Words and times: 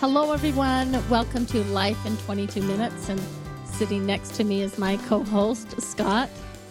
Hello, 0.00 0.32
everyone. 0.32 0.92
Welcome 1.08 1.44
to 1.46 1.62
Life 1.64 2.04
in 2.06 2.16
22 2.18 2.62
Minutes. 2.62 3.08
And 3.08 3.20
sitting 3.64 4.06
next 4.06 4.34
to 4.34 4.44
me 4.44 4.62
is 4.62 4.78
my 4.78 4.96
co 5.08 5.22
host, 5.24 5.80
Scott. 5.80 6.28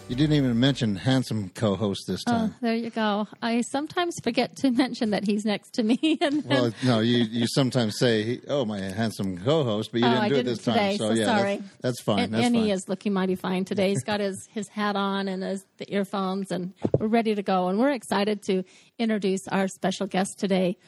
You 0.08 0.16
didn't 0.16 0.36
even 0.36 0.58
mention 0.58 0.96
handsome 0.96 1.50
co-host 1.54 2.04
this 2.06 2.24
time. 2.24 2.34
Oh, 2.34 2.38
time. 2.46 2.54
there 2.62 2.74
you 2.74 2.88
go. 2.88 3.28
I 3.42 3.60
sometimes 3.60 4.14
forget 4.24 4.56
to 4.56 4.70
mention 4.70 5.10
that 5.10 5.26
he's 5.26 5.44
next 5.44 5.74
to 5.74 5.82
me. 5.82 5.98
And 6.22 6.42
then, 6.44 6.62
well, 6.62 6.72
no, 6.82 7.00
you, 7.00 7.18
you 7.24 7.46
sometimes 7.46 7.98
say, 7.98 8.40
"Oh, 8.48 8.64
my 8.64 8.78
handsome 8.80 9.36
co-host," 9.36 9.92
but 9.92 10.00
you 10.00 10.06
Oh, 10.06 10.10
didn't 10.12 10.28
do 10.30 10.34
didn't 10.36 10.40
it 10.40 10.50
this 10.50 10.58
today, 10.64 10.96
time. 10.96 10.96
so 10.96 11.10
yeah, 11.12 11.24
that's- 11.26 11.62
That's, 11.82 12.00
fine. 12.00 12.18
and, 12.20 12.32
that's 12.32 12.46
and 12.46 12.54
fine. 12.54 12.64
he 12.64 12.70
is 12.70 12.88
looking 12.88 13.12
mighty 13.12 13.34
fine 13.34 13.66
today. 13.66 13.90
He's 13.90 14.02
got 14.02 14.20
his, 14.20 14.48
his 14.54 14.66
hat 14.68 14.96
on 14.96 15.28
and 15.28 15.42
his, 15.42 15.62
the 15.76 15.92
earphones, 15.94 16.50
and 16.50 16.72
we're 16.98 17.06
ready 17.08 17.34
to 17.34 17.42
go. 17.42 17.68
And 17.68 17.78
we're 17.78 17.90
excited 17.90 18.42
to 18.44 18.64
introduce 18.98 19.46
our 19.48 19.68
special 19.68 20.06
guest 20.06 20.38
today. 20.38 20.78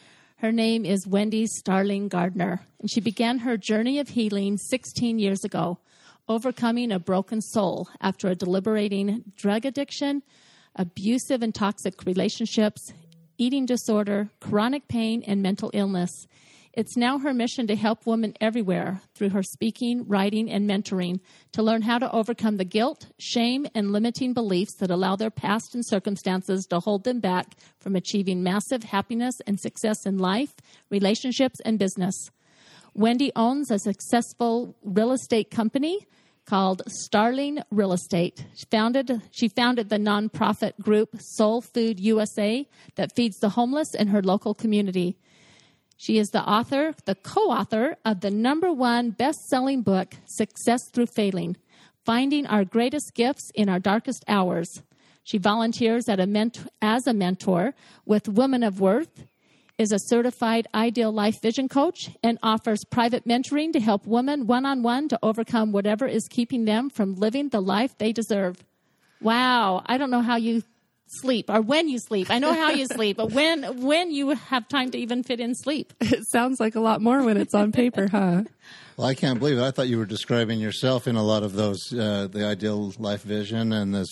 Her 0.41 0.53
name 0.53 0.87
is 0.87 1.07
Wendy 1.07 1.47
Starling 1.47 2.09
Gardner, 2.09 2.63
and 2.79 2.91
she 2.91 3.03
began 3.03 3.41
her 3.41 3.59
journey 3.59 3.99
of 3.99 4.09
healing 4.09 4.57
16 4.57 5.19
years 5.19 5.45
ago, 5.45 5.81
overcoming 6.31 6.91
a 6.91 6.99
broken 6.99 7.43
soul 7.43 7.91
after 8.01 8.27
a 8.27 8.35
deliberating 8.35 9.23
drug 9.37 9.67
addiction, 9.67 10.23
abusive 10.75 11.43
and 11.43 11.55
toxic 11.55 12.07
relationships, 12.07 12.95
eating 13.37 13.67
disorder, 13.67 14.31
chronic 14.41 14.89
pain, 14.89 15.23
and 15.27 15.43
mental 15.43 15.71
illness. 15.75 16.27
It's 16.73 16.97
now 16.97 17.19
her 17.19 17.35
mission 17.35 17.67
to 17.67 17.75
help 17.75 18.07
women 18.07 18.35
everywhere 18.41 19.01
through 19.15 19.31
her 19.31 19.43
speaking, 19.43 20.07
writing, 20.07 20.49
and 20.49 20.71
mentoring 20.71 21.19
to 21.53 21.65
learn 21.65 21.83
how 21.83 21.99
to 21.99 22.11
overcome 22.13 22.59
the 22.59 22.65
guilt, 22.65 23.09
shame, 23.19 23.67
and 23.75 23.91
limiting 23.91 24.35
beliefs 24.35 24.77
that 24.77 24.91
allow 24.91 25.17
their 25.17 25.31
past 25.31 25.75
and 25.75 25.85
circumstances 25.85 26.67
to 26.67 26.79
hold 26.79 27.03
them 27.03 27.19
back 27.19 27.57
from 27.81 27.97
achieving 27.97 28.45
massive 28.45 28.85
happiness 28.85 29.35
and 29.49 29.59
success 29.59 30.07
in 30.07 30.19
life, 30.19 30.55
relationships, 30.91 31.59
and 31.65 31.77
business. 31.77 32.31
Wendy 32.95 33.33
owns 33.35 33.71
a 33.71 33.79
successful 33.79 34.77
real 34.85 35.11
estate 35.11 35.51
company 35.51 36.07
called 36.47 36.83
Starling 36.89 37.63
Real 37.71 37.93
Estate. 37.93 38.45
She 38.55 38.67
founded, 38.71 39.23
she 39.33 39.49
founded 39.49 39.89
the 39.89 39.99
nonprofit 39.99 40.79
group 40.81 41.17
Soul 41.21 41.61
Food 41.61 41.99
USA 42.01 42.69
that 42.95 43.15
feeds 43.15 43.39
the 43.39 43.51
homeless 43.51 43.95
in 43.95 44.09
her 44.09 44.23
local 44.23 44.55
community. 44.55 45.17
She 46.01 46.17
is 46.17 46.31
the 46.31 46.43
author, 46.43 46.95
the 47.05 47.15
co 47.15 47.51
author 47.51 47.99
of 48.07 48.23
the 48.23 48.31
number 48.31 48.73
one 48.73 49.11
best 49.11 49.49
selling 49.49 49.83
book, 49.83 50.15
Success 50.25 50.89
Through 50.89 51.09
Failing 51.09 51.59
Finding 52.07 52.47
Our 52.47 52.65
Greatest 52.65 53.13
Gifts 53.15 53.53
in 53.55 53.69
Our 53.69 53.79
Darkest 53.79 54.25
Hours. 54.27 54.83
She 55.25 55.37
volunteers 55.37 56.09
a 56.09 56.51
as 56.81 57.07
a 57.07 57.13
mentor 57.13 57.75
with 58.07 58.31
Women 58.31 58.63
of 58.63 58.81
Worth, 58.81 59.25
is 59.77 59.93
a 59.93 59.99
certified 59.99 60.67
ideal 60.75 61.13
life 61.13 61.43
vision 61.43 61.69
coach, 61.69 62.09
and 62.23 62.39
offers 62.43 62.83
private 62.87 63.27
mentoring 63.27 63.71
to 63.75 63.79
help 63.79 64.07
women 64.07 64.47
one 64.47 64.65
on 64.65 64.83
one 64.83 65.07
to 65.09 65.19
overcome 65.23 65.71
whatever 65.71 66.07
is 66.07 66.29
keeping 66.29 66.65
them 66.65 66.89
from 66.89 67.17
living 67.17 67.51
the 67.51 67.61
life 67.61 67.99
they 67.99 68.15
deserve. 68.15 68.65
Wow, 69.21 69.83
I 69.85 69.99
don't 69.99 70.11
know 70.11 70.23
how 70.23 70.37
you 70.37 70.63
sleep 71.11 71.51
or 71.51 71.61
when 71.61 71.89
you 71.89 71.99
sleep. 71.99 72.31
I 72.31 72.39
know 72.39 72.53
how 72.53 72.71
you 72.71 72.87
sleep, 72.87 73.17
but 73.17 73.33
when 73.33 73.83
when 73.83 74.11
you 74.11 74.31
have 74.31 74.69
time 74.69 74.91
to 74.93 74.99
even 74.99 75.23
fit 75.23 75.41
in 75.41 75.55
sleep. 75.55 75.93
It 76.01 76.27
sounds 76.29 76.61
like 76.61 76.75
a 76.75 76.81
lot 76.81 77.01
more 77.01 77.23
when 77.23 77.37
it's 77.37 77.55
on 77.55 77.73
paper, 77.73 78.09
huh? 78.11 78.43
Well, 78.97 79.07
I 79.07 79.15
can't 79.15 79.39
believe 79.39 79.59
it. 79.59 79.63
I 79.63 79.71
thought 79.71 79.89
you 79.89 79.97
were 79.99 80.05
describing 80.07 80.61
yourself 80.61 81.07
in 81.09 81.17
a 81.17 81.23
lot 81.23 81.43
of 81.43 81.55
those, 81.55 81.93
uh, 81.93 82.29
the 82.31 82.45
ideal 82.45 82.93
life 82.99 83.23
vision 83.23 83.73
and 83.73 83.95
this, 83.95 84.09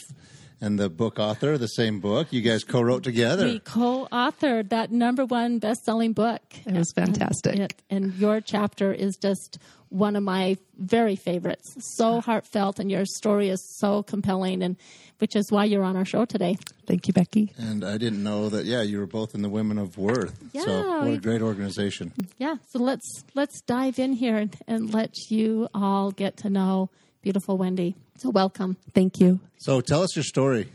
and 0.60 0.78
the 0.78 0.88
book 0.90 1.18
author, 1.18 1.56
the 1.58 1.66
same 1.68 2.00
book. 2.00 2.28
You 2.32 2.40
guys 2.40 2.64
co-wrote 2.64 3.02
together. 3.04 3.44
We 3.44 3.60
co-authored 3.60 4.70
that 4.70 4.90
number 4.90 5.24
one 5.24 5.58
best-selling 5.58 6.12
book. 6.12 6.42
It 6.66 6.74
was 6.74 6.92
fantastic. 6.92 7.56
It, 7.58 7.82
and 7.90 8.14
your 8.14 8.40
chapter 8.40 8.92
is 8.92 9.16
just 9.16 9.58
one 9.90 10.16
of 10.16 10.22
my 10.22 10.56
very 10.76 11.16
favorites. 11.16 11.74
So 11.96 12.20
heartfelt, 12.20 12.78
and 12.78 12.90
your 12.90 13.04
story 13.06 13.48
is 13.48 13.64
so 13.78 14.02
compelling, 14.02 14.62
and 14.62 14.76
which 15.18 15.34
is 15.34 15.50
why 15.50 15.64
you're 15.64 15.82
on 15.82 15.96
our 15.96 16.04
show 16.04 16.24
today. 16.24 16.58
Thank 16.86 17.08
you, 17.08 17.12
Becky. 17.14 17.52
and 17.56 17.84
I 17.84 17.96
didn't 17.98 18.22
know 18.22 18.48
that. 18.50 18.66
Yeah, 18.66 18.82
you 18.82 18.98
were 18.98 19.06
both 19.06 19.34
in 19.34 19.42
the 19.42 19.48
Women 19.48 19.78
of 19.78 19.96
Worth. 19.96 20.38
Yeah, 20.52 20.62
so 20.62 20.98
what 21.00 21.14
a 21.14 21.18
great 21.18 21.40
organization. 21.42 22.12
Yeah, 22.36 22.56
so 22.70 22.78
let's 22.78 23.24
let's 23.34 23.60
dive 23.62 23.98
in 23.98 24.12
here 24.12 24.36
and, 24.36 24.54
and 24.66 24.92
let 24.92 25.30
you 25.30 25.68
all 25.74 26.10
get 26.10 26.36
to 26.38 26.50
know 26.50 26.90
beautiful 27.22 27.56
Wendy. 27.56 27.94
So 28.16 28.30
welcome. 28.30 28.76
Thank 28.94 29.20
you. 29.20 29.40
So 29.58 29.80
tell 29.80 30.02
us 30.02 30.16
your 30.16 30.22
story. 30.22 30.68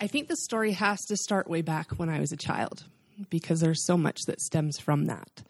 I 0.00 0.06
think 0.06 0.28
the 0.28 0.36
story 0.36 0.72
has 0.72 1.04
to 1.06 1.16
start 1.16 1.48
way 1.48 1.62
back 1.62 1.92
when 1.92 2.08
I 2.08 2.20
was 2.20 2.32
a 2.32 2.36
child 2.36 2.84
because 3.30 3.60
there's 3.60 3.84
so 3.86 3.96
much 3.96 4.22
that 4.26 4.40
stems 4.40 4.78
from 4.78 5.06
that. 5.06 5.42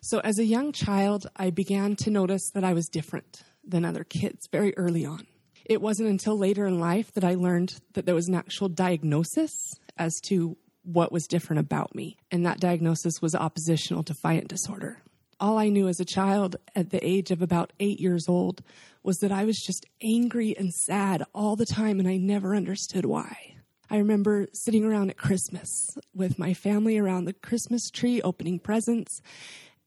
So, 0.00 0.18
as 0.20 0.38
a 0.38 0.44
young 0.44 0.72
child, 0.72 1.26
I 1.36 1.50
began 1.50 1.94
to 1.96 2.10
notice 2.10 2.50
that 2.54 2.64
I 2.64 2.72
was 2.72 2.88
different 2.88 3.42
than 3.64 3.84
other 3.84 4.02
kids 4.02 4.48
very 4.50 4.76
early 4.76 5.06
on. 5.06 5.26
It 5.64 5.80
wasn't 5.80 6.08
until 6.08 6.36
later 6.36 6.66
in 6.66 6.80
life 6.80 7.12
that 7.12 7.22
I 7.22 7.34
learned 7.34 7.80
that 7.92 8.04
there 8.04 8.14
was 8.14 8.26
an 8.28 8.34
actual 8.34 8.68
diagnosis 8.68 9.52
as 9.96 10.20
to 10.24 10.56
what 10.82 11.12
was 11.12 11.28
different 11.28 11.60
about 11.60 11.94
me, 11.94 12.16
and 12.32 12.44
that 12.44 12.58
diagnosis 12.58 13.22
was 13.22 13.34
oppositional 13.34 14.02
defiant 14.02 14.48
disorder. 14.48 14.98
All 15.40 15.58
I 15.58 15.68
knew 15.68 15.88
as 15.88 16.00
a 16.00 16.04
child 16.04 16.56
at 16.74 16.90
the 16.90 17.04
age 17.04 17.30
of 17.30 17.42
about 17.42 17.72
eight 17.80 18.00
years 18.00 18.28
old 18.28 18.62
was 19.02 19.18
that 19.18 19.32
I 19.32 19.44
was 19.44 19.58
just 19.58 19.86
angry 20.00 20.56
and 20.56 20.72
sad 20.72 21.24
all 21.34 21.56
the 21.56 21.66
time, 21.66 21.98
and 21.98 22.08
I 22.08 22.16
never 22.16 22.54
understood 22.54 23.04
why. 23.04 23.56
I 23.90 23.98
remember 23.98 24.46
sitting 24.52 24.84
around 24.84 25.10
at 25.10 25.18
Christmas 25.18 25.98
with 26.14 26.38
my 26.38 26.54
family 26.54 26.96
around 26.96 27.24
the 27.24 27.32
Christmas 27.32 27.90
tree, 27.90 28.22
opening 28.22 28.58
presents, 28.58 29.20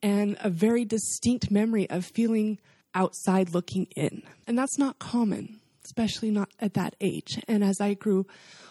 and 0.04 0.38
a 0.42 0.50
very 0.50 0.86
distinct 0.86 1.50
memory 1.50 1.90
of 1.90 2.06
feeling 2.06 2.60
outside 2.94 3.54
looking 3.54 3.88
in. 3.96 4.22
And 4.46 4.58
that's 4.58 4.78
not 4.78 5.00
common, 5.00 5.60
especially 5.84 6.30
not 6.30 6.50
at 6.60 6.76
that 6.76 6.96
age. 7.02 7.42
And 7.48 7.64
as 7.64 7.82
I 7.82 7.94
grew 7.94 8.28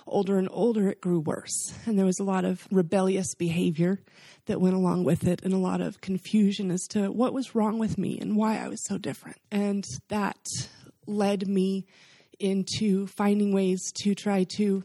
older 0.06 0.38
and 0.38 0.48
older, 0.50 0.88
it 0.88 1.00
grew 1.00 1.20
worse. 1.20 1.74
And 1.86 1.98
there 1.98 2.06
was 2.06 2.18
a 2.18 2.24
lot 2.24 2.44
of 2.44 2.66
rebellious 2.70 3.34
behavior 3.34 4.00
that 4.46 4.60
went 4.60 4.74
along 4.74 5.04
with 5.04 5.26
it, 5.26 5.42
and 5.42 5.54
a 5.54 5.58
lot 5.58 5.80
of 5.80 6.00
confusion 6.00 6.70
as 6.70 6.82
to 6.88 7.10
what 7.10 7.32
was 7.32 7.54
wrong 7.54 7.78
with 7.78 7.96
me 7.96 8.18
and 8.18 8.36
why 8.36 8.58
I 8.58 8.68
was 8.68 8.84
so 8.84 8.98
different. 8.98 9.38
And 9.50 9.84
that 10.08 10.46
led 11.06 11.48
me 11.48 11.86
into 12.38 13.06
finding 13.06 13.54
ways 13.54 13.92
to 14.02 14.14
try 14.14 14.44
to 14.56 14.84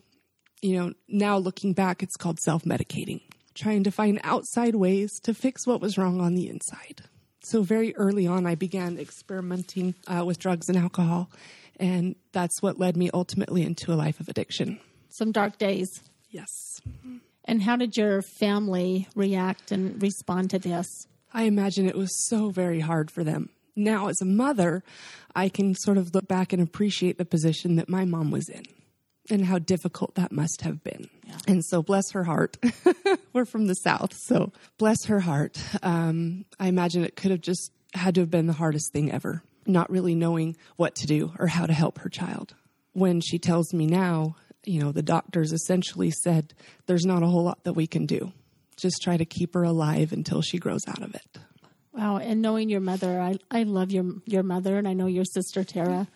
you 0.61 0.77
know, 0.77 0.93
now 1.07 1.37
looking 1.37 1.73
back, 1.73 2.03
it's 2.03 2.15
called 2.15 2.39
self 2.39 2.63
medicating, 2.63 3.21
trying 3.53 3.83
to 3.83 3.91
find 3.91 4.19
outside 4.23 4.75
ways 4.75 5.19
to 5.23 5.33
fix 5.33 5.65
what 5.65 5.81
was 5.81 5.97
wrong 5.97 6.21
on 6.21 6.35
the 6.35 6.49
inside. 6.49 7.03
So, 7.41 7.61
very 7.61 7.95
early 7.95 8.27
on, 8.27 8.45
I 8.45 8.55
began 8.55 8.99
experimenting 8.99 9.95
uh, 10.07 10.23
with 10.25 10.39
drugs 10.39 10.67
and 10.67 10.77
alcohol, 10.77 11.31
and 11.79 12.15
that's 12.33 12.61
what 12.61 12.79
led 12.79 12.97
me 12.97 13.09
ultimately 13.13 13.63
into 13.63 13.93
a 13.93 13.95
life 13.95 14.19
of 14.19 14.27
addiction. 14.27 14.79
Some 15.19 15.33
dark 15.33 15.57
days. 15.57 16.01
Yes. 16.29 16.79
And 17.43 17.61
how 17.61 17.75
did 17.75 17.97
your 17.97 18.21
family 18.21 19.09
react 19.15 19.69
and 19.69 20.01
respond 20.01 20.49
to 20.51 20.59
this? 20.59 21.07
I 21.33 21.43
imagine 21.43 21.89
it 21.89 21.97
was 21.97 22.25
so 22.29 22.51
very 22.51 22.79
hard 22.79 23.11
for 23.11 23.25
them. 23.25 23.49
Now, 23.75 24.07
as 24.07 24.21
a 24.21 24.25
mother, 24.25 24.81
I 25.35 25.49
can 25.49 25.75
sort 25.75 25.97
of 25.97 26.15
look 26.15 26.29
back 26.29 26.53
and 26.53 26.61
appreciate 26.61 27.17
the 27.17 27.25
position 27.25 27.75
that 27.75 27.89
my 27.89 28.05
mom 28.05 28.31
was 28.31 28.47
in 28.47 28.63
and 29.29 29.43
how 29.43 29.59
difficult 29.59 30.15
that 30.15 30.31
must 30.31 30.61
have 30.61 30.85
been. 30.85 31.09
And 31.49 31.65
so, 31.65 31.83
bless 31.83 32.11
her 32.11 32.23
heart. 32.23 32.55
We're 33.33 33.43
from 33.43 33.67
the 33.67 33.75
South, 33.75 34.13
so 34.13 34.53
bless 34.77 35.03
her 35.07 35.19
heart. 35.19 35.61
Um, 35.83 36.45
I 36.61 36.69
imagine 36.69 37.03
it 37.03 37.17
could 37.17 37.31
have 37.31 37.41
just 37.41 37.73
had 37.93 38.15
to 38.15 38.21
have 38.21 38.31
been 38.31 38.47
the 38.47 38.53
hardest 38.53 38.93
thing 38.93 39.11
ever, 39.11 39.43
not 39.65 39.89
really 39.89 40.15
knowing 40.15 40.55
what 40.77 40.95
to 40.95 41.07
do 41.07 41.33
or 41.37 41.47
how 41.47 41.65
to 41.65 41.73
help 41.73 41.99
her 41.99 42.09
child. 42.09 42.55
When 42.93 43.19
she 43.19 43.37
tells 43.37 43.73
me 43.73 43.85
now, 43.85 44.37
you 44.65 44.81
know, 44.81 44.91
the 44.91 45.01
doctors 45.01 45.51
essentially 45.51 46.11
said, 46.11 46.53
there's 46.85 47.05
not 47.05 47.23
a 47.23 47.27
whole 47.27 47.43
lot 47.43 47.63
that 47.63 47.73
we 47.73 47.87
can 47.87 48.05
do. 48.05 48.33
Just 48.75 49.01
try 49.01 49.17
to 49.17 49.25
keep 49.25 49.53
her 49.53 49.63
alive 49.63 50.11
until 50.11 50.41
she 50.41 50.57
grows 50.57 50.81
out 50.87 51.01
of 51.01 51.15
it. 51.15 51.37
Wow, 51.93 52.17
and 52.17 52.41
knowing 52.41 52.69
your 52.69 52.79
mother, 52.79 53.19
I, 53.19 53.37
I 53.51 53.63
love 53.63 53.91
your 53.91 54.05
your 54.25 54.43
mother, 54.43 54.77
and 54.77 54.87
I 54.87 54.93
know 54.93 55.07
your 55.07 55.25
sister 55.25 55.65
Tara, 55.65 56.07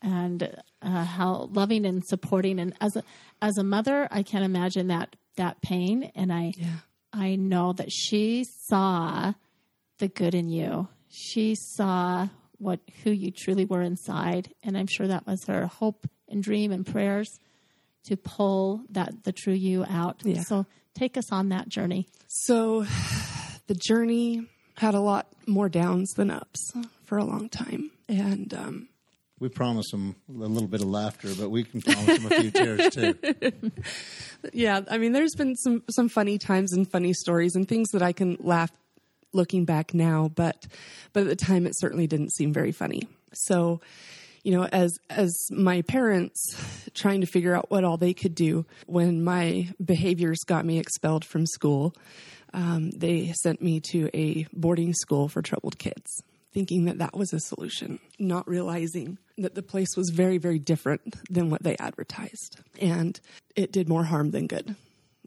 and 0.00 0.56
uh, 0.80 1.04
how 1.04 1.48
loving 1.52 1.86
and 1.86 2.04
supporting. 2.04 2.58
And 2.58 2.74
as 2.80 2.96
a 2.96 3.04
as 3.40 3.56
a 3.56 3.62
mother, 3.62 4.08
I 4.10 4.24
can't 4.24 4.44
imagine 4.44 4.88
that 4.88 5.14
that 5.36 5.62
pain. 5.62 6.10
And 6.16 6.32
I 6.32 6.54
I 7.12 7.36
know 7.36 7.72
that 7.74 7.92
she 7.92 8.44
saw 8.44 9.34
the 9.98 10.08
good 10.08 10.34
in 10.34 10.48
you. 10.48 10.88
She 11.08 11.54
saw 11.54 12.28
what 12.58 12.80
who 13.04 13.10
you 13.12 13.30
truly 13.30 13.64
were 13.64 13.82
inside, 13.82 14.52
and 14.64 14.76
I'm 14.76 14.88
sure 14.88 15.06
that 15.06 15.26
was 15.26 15.44
her 15.44 15.66
hope 15.66 16.08
and 16.28 16.42
dream 16.42 16.72
and 16.72 16.84
prayers 16.84 17.38
to 18.04 18.16
pull 18.16 18.82
that 18.90 19.24
the 19.24 19.32
true 19.32 19.52
you 19.52 19.84
out. 19.88 20.20
Yeah. 20.24 20.42
So 20.42 20.66
take 20.94 21.16
us 21.16 21.30
on 21.32 21.50
that 21.50 21.68
journey. 21.68 22.08
So 22.28 22.86
the 23.66 23.74
journey 23.74 24.46
had 24.76 24.94
a 24.94 25.00
lot 25.00 25.26
more 25.46 25.68
downs 25.68 26.10
than 26.16 26.30
ups 26.30 26.72
for 27.04 27.18
a 27.18 27.24
long 27.24 27.48
time. 27.48 27.90
And 28.08 28.52
um, 28.54 28.88
We 29.38 29.48
promise 29.48 29.90
them 29.90 30.16
a 30.28 30.32
little 30.32 30.68
bit 30.68 30.80
of 30.80 30.88
laughter, 30.88 31.28
but 31.38 31.50
we 31.50 31.64
can 31.64 31.82
promise 31.82 32.18
them 32.18 32.32
a 32.32 32.40
few 32.40 32.50
tears 32.50 32.94
too. 32.94 33.14
yeah, 34.52 34.80
I 34.90 34.98
mean, 34.98 35.12
there's 35.12 35.34
been 35.34 35.56
some, 35.56 35.82
some 35.90 36.08
funny 36.08 36.38
times 36.38 36.72
and 36.72 36.90
funny 36.90 37.12
stories 37.12 37.54
and 37.54 37.68
things 37.68 37.90
that 37.92 38.02
I 38.02 38.12
can 38.12 38.36
laugh 38.40 38.70
looking 39.32 39.64
back 39.64 39.94
now, 39.94 40.28
but, 40.34 40.66
but 41.12 41.22
at 41.22 41.28
the 41.28 41.36
time 41.36 41.66
it 41.66 41.72
certainly 41.78 42.06
didn't 42.06 42.32
seem 42.32 42.52
very 42.52 42.72
funny. 42.72 43.08
So, 43.32 43.80
you 44.42 44.52
know, 44.52 44.64
as, 44.64 44.98
as 45.08 45.32
my 45.50 45.82
parents 45.82 46.56
trying 46.94 47.20
to 47.20 47.26
figure 47.26 47.54
out 47.54 47.70
what 47.70 47.84
all 47.84 47.96
they 47.96 48.12
could 48.12 48.34
do 48.34 48.66
when 48.86 49.22
my 49.22 49.68
behaviors 49.82 50.38
got 50.46 50.64
me 50.64 50.78
expelled 50.78 51.24
from 51.24 51.46
school, 51.46 51.94
um, 52.52 52.90
they 52.90 53.32
sent 53.32 53.62
me 53.62 53.80
to 53.92 54.10
a 54.14 54.46
boarding 54.52 54.92
school 54.94 55.28
for 55.28 55.42
troubled 55.42 55.78
kids, 55.78 56.22
thinking 56.52 56.84
that 56.84 56.98
that 56.98 57.16
was 57.16 57.32
a 57.32 57.40
solution, 57.40 57.98
not 58.18 58.48
realizing 58.48 59.18
that 59.38 59.54
the 59.54 59.62
place 59.62 59.96
was 59.96 60.10
very, 60.10 60.38
very 60.38 60.58
different 60.58 61.16
than 61.32 61.48
what 61.48 61.62
they 61.62 61.76
advertised. 61.78 62.60
And 62.80 63.18
it 63.56 63.72
did 63.72 63.88
more 63.88 64.04
harm 64.04 64.32
than 64.32 64.46
good. 64.46 64.74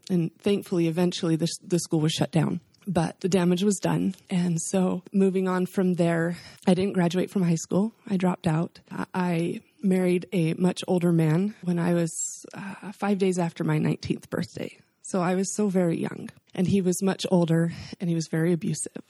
And 0.08 0.30
thankfully, 0.38 0.86
eventually, 0.86 1.36
the, 1.36 1.48
the 1.66 1.80
school 1.80 2.00
was 2.00 2.12
shut 2.12 2.30
down. 2.30 2.60
But 2.86 3.20
the 3.20 3.28
damage 3.28 3.64
was 3.64 3.78
done. 3.80 4.14
And 4.30 4.60
so, 4.60 5.02
moving 5.12 5.48
on 5.48 5.66
from 5.66 5.94
there, 5.94 6.36
I 6.66 6.74
didn't 6.74 6.92
graduate 6.92 7.30
from 7.30 7.42
high 7.42 7.56
school. 7.56 7.92
I 8.08 8.16
dropped 8.16 8.46
out. 8.46 8.78
I 9.12 9.60
married 9.82 10.26
a 10.32 10.54
much 10.54 10.82
older 10.86 11.12
man 11.12 11.54
when 11.62 11.78
I 11.78 11.94
was 11.94 12.46
uh, 12.54 12.92
five 12.92 13.18
days 13.18 13.38
after 13.38 13.64
my 13.64 13.78
19th 13.78 14.28
birthday. 14.30 14.78
So 15.02 15.22
I 15.22 15.36
was 15.36 15.54
so 15.54 15.68
very 15.68 15.98
young. 15.98 16.30
And 16.54 16.66
he 16.66 16.80
was 16.80 17.02
much 17.02 17.26
older 17.30 17.72
and 18.00 18.08
he 18.10 18.16
was 18.16 18.28
very 18.28 18.52
abusive. 18.52 19.02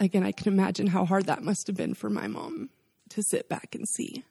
Again, 0.00 0.24
I 0.24 0.32
can 0.32 0.52
imagine 0.52 0.88
how 0.88 1.04
hard 1.04 1.26
that 1.26 1.42
must 1.42 1.68
have 1.68 1.76
been 1.76 1.94
for 1.94 2.10
my 2.10 2.26
mom 2.26 2.70
to 3.10 3.22
sit 3.22 3.48
back 3.48 3.74
and 3.74 3.88
see. 3.88 4.24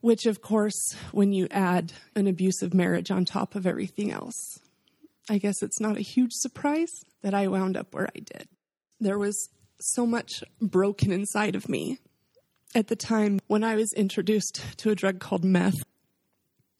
Which, 0.00 0.26
of 0.26 0.42
course, 0.42 0.96
when 1.12 1.32
you 1.32 1.46
add 1.50 1.92
an 2.14 2.26
abusive 2.26 2.74
marriage 2.74 3.10
on 3.10 3.24
top 3.24 3.54
of 3.54 3.66
everything 3.66 4.10
else, 4.10 4.60
I 5.30 5.38
guess 5.38 5.62
it's 5.62 5.80
not 5.80 5.96
a 5.96 6.02
huge 6.02 6.32
surprise 6.32 6.90
that 7.22 7.34
I 7.34 7.46
wound 7.46 7.76
up 7.76 7.94
where 7.94 8.08
I 8.08 8.18
did. 8.18 8.48
There 8.98 9.16
was 9.16 9.48
so 9.78 10.04
much 10.04 10.42
broken 10.60 11.12
inside 11.12 11.54
of 11.54 11.68
me. 11.68 11.98
At 12.74 12.88
the 12.88 12.96
time 12.96 13.38
when 13.46 13.62
I 13.62 13.76
was 13.76 13.92
introduced 13.92 14.60
to 14.78 14.90
a 14.90 14.96
drug 14.96 15.20
called 15.20 15.44
meth, 15.44 15.84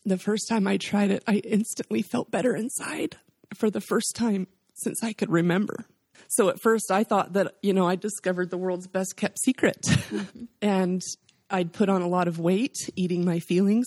the 0.05 0.19
first 0.19 0.49
time 0.49 0.67
I 0.67 0.79
tried 0.79 1.13
it, 1.13 1.23
I 1.29 1.37
instantly 1.37 2.03
felt 2.03 2.33
better 2.33 2.57
inside 2.57 3.19
for 3.55 3.71
the 3.71 3.81
first 3.81 4.17
time 4.17 4.49
since 4.75 5.05
I 5.05 5.13
could 5.13 5.31
remember. 5.31 5.87
So 6.27 6.49
at 6.49 6.61
first 6.61 6.91
I 6.91 7.05
thought 7.05 7.35
that, 7.35 7.55
you 7.63 7.73
know, 7.73 7.87
I 7.87 7.95
discovered 7.95 8.51
the 8.51 8.59
world's 8.59 8.89
best 8.89 9.17
kept 9.17 9.39
secret. 9.39 9.83
Mm-hmm. 9.83 10.45
and 10.63 11.03
I'd 11.51 11.73
put 11.73 11.89
on 11.89 12.03
a 12.03 12.09
lot 12.09 12.27
of 12.27 12.41
weight 12.41 12.77
eating 12.97 13.25
my 13.25 13.39
feelings 13.39 13.87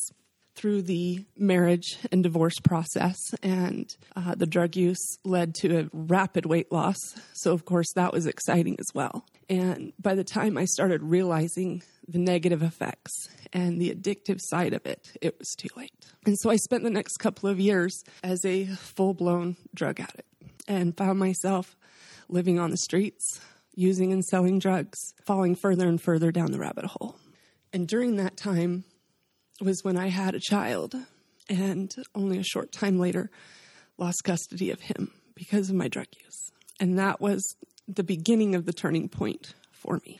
through 0.56 0.84
the 0.84 1.26
marriage 1.38 1.98
and 2.12 2.24
divorce 2.24 2.60
process. 2.60 3.18
And 3.42 3.96
uh, 4.16 4.36
the 4.36 4.46
drug 4.46 4.76
use 4.76 5.18
led 5.24 5.56
to 5.56 5.80
a 5.80 5.90
rapid 5.94 6.46
weight 6.46 6.72
loss. 6.72 6.98
So, 7.34 7.54
of 7.54 7.66
course, 7.66 7.92
that 7.96 8.14
was 8.14 8.26
exciting 8.26 8.78
as 8.80 8.88
well. 8.94 9.26
And 9.50 9.94
by 10.00 10.16
the 10.16 10.24
time 10.24 10.58
I 10.58 10.66
started 10.66 11.04
realizing 11.04 11.84
the 12.08 12.20
negative 12.20 12.64
effects 12.64 13.30
and 13.52 13.80
the 13.80 13.94
addictive 13.94 14.40
side 14.42 14.74
of 14.74 14.86
it, 14.86 15.12
it 15.22 15.38
was 15.38 15.50
too 15.58 15.70
late. 15.76 15.94
And 16.26 16.38
so 16.40 16.50
I 16.50 16.56
spent 16.56 16.84
the 16.84 16.90
next 16.90 17.18
couple 17.18 17.50
of 17.50 17.60
years 17.60 18.04
as 18.24 18.46
a 18.46 18.66
full 18.66 19.14
blown 19.14 19.58
drug 19.74 20.00
addict 20.00 20.28
and 20.68 20.96
found 20.96 21.20
myself 21.20 21.76
living 22.30 22.60
on 22.60 22.72
the 22.72 22.78
streets, 22.78 23.42
using 23.76 24.14
and 24.14 24.24
selling 24.24 24.60
drugs, 24.60 24.98
falling 25.26 25.56
further 25.56 25.88
and 25.88 26.02
further 26.02 26.32
down 26.32 26.52
the 26.52 26.60
rabbit 26.60 26.86
hole. 26.86 27.18
And 27.74 27.88
during 27.88 28.16
that 28.18 28.38
time 28.38 28.86
was 29.62 29.84
when 29.84 29.98
I 29.98 30.08
had 30.08 30.36
a 30.36 30.40
child, 30.40 30.96
and 31.50 31.94
only 32.16 32.38
a 32.38 32.44
short 32.44 32.72
time 32.72 33.00
later 33.00 33.30
lost 33.98 34.24
custody 34.24 34.72
of 34.72 34.82
him 34.82 35.12
because 35.36 35.70
of 35.70 35.76
my 35.76 35.88
drug 35.88 36.08
use. 36.24 36.52
And 36.80 36.98
that 37.00 37.22
was 37.22 37.56
the 37.88 38.04
beginning 38.04 38.56
of 38.56 38.66
the 38.66 38.74
turning 38.74 39.10
point 39.10 39.54
for 39.72 40.00
me. 40.06 40.20